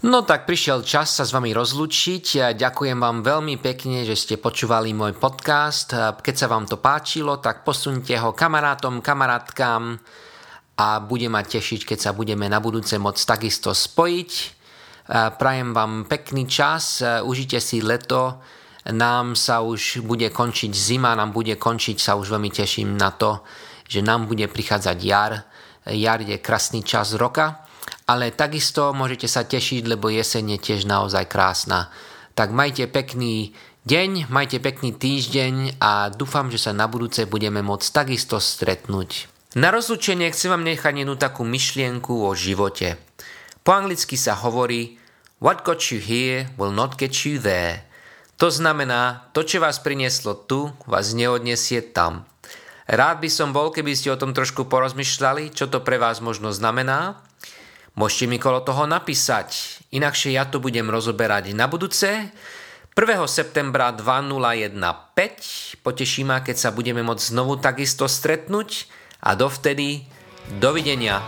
No 0.00 0.24
tak 0.24 0.48
prišiel 0.48 0.80
čas 0.80 1.12
sa 1.12 1.28
s 1.28 1.36
vami 1.36 1.52
rozlučiť. 1.52 2.56
Ďakujem 2.56 2.96
vám 2.96 3.20
veľmi 3.20 3.60
pekne, 3.60 4.08
že 4.08 4.16
ste 4.16 4.40
počúvali 4.40 4.96
môj 4.96 5.12
podcast. 5.20 5.92
Keď 6.24 6.34
sa 6.40 6.48
vám 6.48 6.64
to 6.64 6.80
páčilo, 6.80 7.36
tak 7.36 7.68
posunte 7.68 8.16
ho 8.16 8.32
kamarátom, 8.32 9.04
kamarátkám 9.04 10.00
a 10.80 10.86
bude 11.04 11.28
ma 11.28 11.44
tešiť, 11.44 11.84
keď 11.84 11.98
sa 12.00 12.16
budeme 12.16 12.48
na 12.48 12.64
budúce 12.64 12.96
môcť 12.96 13.22
takisto 13.28 13.76
spojiť. 13.76 14.32
Prajem 15.36 15.76
vám 15.76 16.08
pekný 16.08 16.48
čas, 16.48 17.04
užite 17.04 17.60
si 17.60 17.84
leto, 17.84 18.40
nám 18.88 19.36
sa 19.36 19.60
už 19.60 20.00
bude 20.00 20.32
končiť 20.32 20.72
zima, 20.72 21.12
nám 21.12 21.36
bude 21.36 21.52
končiť, 21.60 22.00
sa 22.00 22.16
už 22.16 22.32
veľmi 22.32 22.48
teším 22.48 22.96
na 22.96 23.12
to, 23.12 23.44
že 23.84 24.00
nám 24.00 24.24
bude 24.24 24.48
prichádzať 24.48 24.98
jar. 25.04 25.44
Jar 25.84 26.20
je 26.24 26.40
krásny 26.40 26.80
čas 26.80 27.12
roka, 27.16 27.68
ale 28.08 28.32
takisto 28.32 28.96
môžete 28.96 29.28
sa 29.28 29.44
tešiť, 29.44 29.84
lebo 29.84 30.08
jeseň 30.08 30.56
je 30.56 30.58
tiež 30.58 30.88
naozaj 30.88 31.28
krásna. 31.28 31.92
Tak 32.32 32.56
majte 32.56 32.88
pekný 32.88 33.52
deň, 33.84 34.32
majte 34.32 34.62
pekný 34.62 34.96
týždeň 34.96 35.80
a 35.80 36.08
dúfam, 36.08 36.48
že 36.48 36.60
sa 36.60 36.72
na 36.72 36.88
budúce 36.88 37.28
budeme 37.28 37.60
môcť 37.60 37.88
takisto 37.92 38.40
stretnúť. 38.40 39.28
Na 39.58 39.74
rozlučenie 39.74 40.30
chcem 40.30 40.54
vám 40.54 40.62
nechať 40.62 41.02
jednu 41.02 41.18
takú 41.18 41.42
myšlienku 41.42 42.22
o 42.22 42.30
živote. 42.38 42.96
Po 43.66 43.74
anglicky 43.74 44.14
sa 44.14 44.38
hovorí 44.38 44.96
What 45.42 45.66
got 45.66 45.82
you 45.90 45.98
here 45.98 46.46
will 46.54 46.70
not 46.70 46.94
get 46.94 47.26
you 47.26 47.42
there. 47.42 47.89
To 48.40 48.48
znamená, 48.48 49.28
to, 49.36 49.44
čo 49.44 49.60
vás 49.60 49.76
prinieslo 49.84 50.32
tu, 50.32 50.72
vás 50.88 51.12
neodniesie 51.12 51.84
tam. 51.84 52.24
Rád 52.88 53.20
by 53.20 53.28
som 53.28 53.52
bol, 53.52 53.68
keby 53.68 53.92
ste 53.92 54.08
o 54.08 54.16
tom 54.16 54.32
trošku 54.32 54.64
porozmýšľali, 54.64 55.52
čo 55.52 55.68
to 55.68 55.84
pre 55.84 56.00
vás 56.00 56.24
možno 56.24 56.48
znamená. 56.48 57.20
Môžete 58.00 58.32
mi 58.32 58.40
kolo 58.40 58.64
toho 58.64 58.88
napísať, 58.88 59.84
inakšie 59.92 60.40
ja 60.40 60.48
to 60.48 60.56
budem 60.56 60.88
rozoberať 60.88 61.52
na 61.52 61.68
budúce. 61.68 62.32
1. 62.96 63.28
septembra 63.28 63.92
2015 63.92 65.84
poteší 65.84 66.24
ma, 66.24 66.40
keď 66.40 66.56
sa 66.56 66.70
budeme 66.72 67.04
môcť 67.04 67.36
znovu 67.36 67.60
takisto 67.60 68.08
stretnúť 68.08 68.88
a 69.20 69.36
dovtedy 69.36 70.08
dovidenia. 70.56 71.20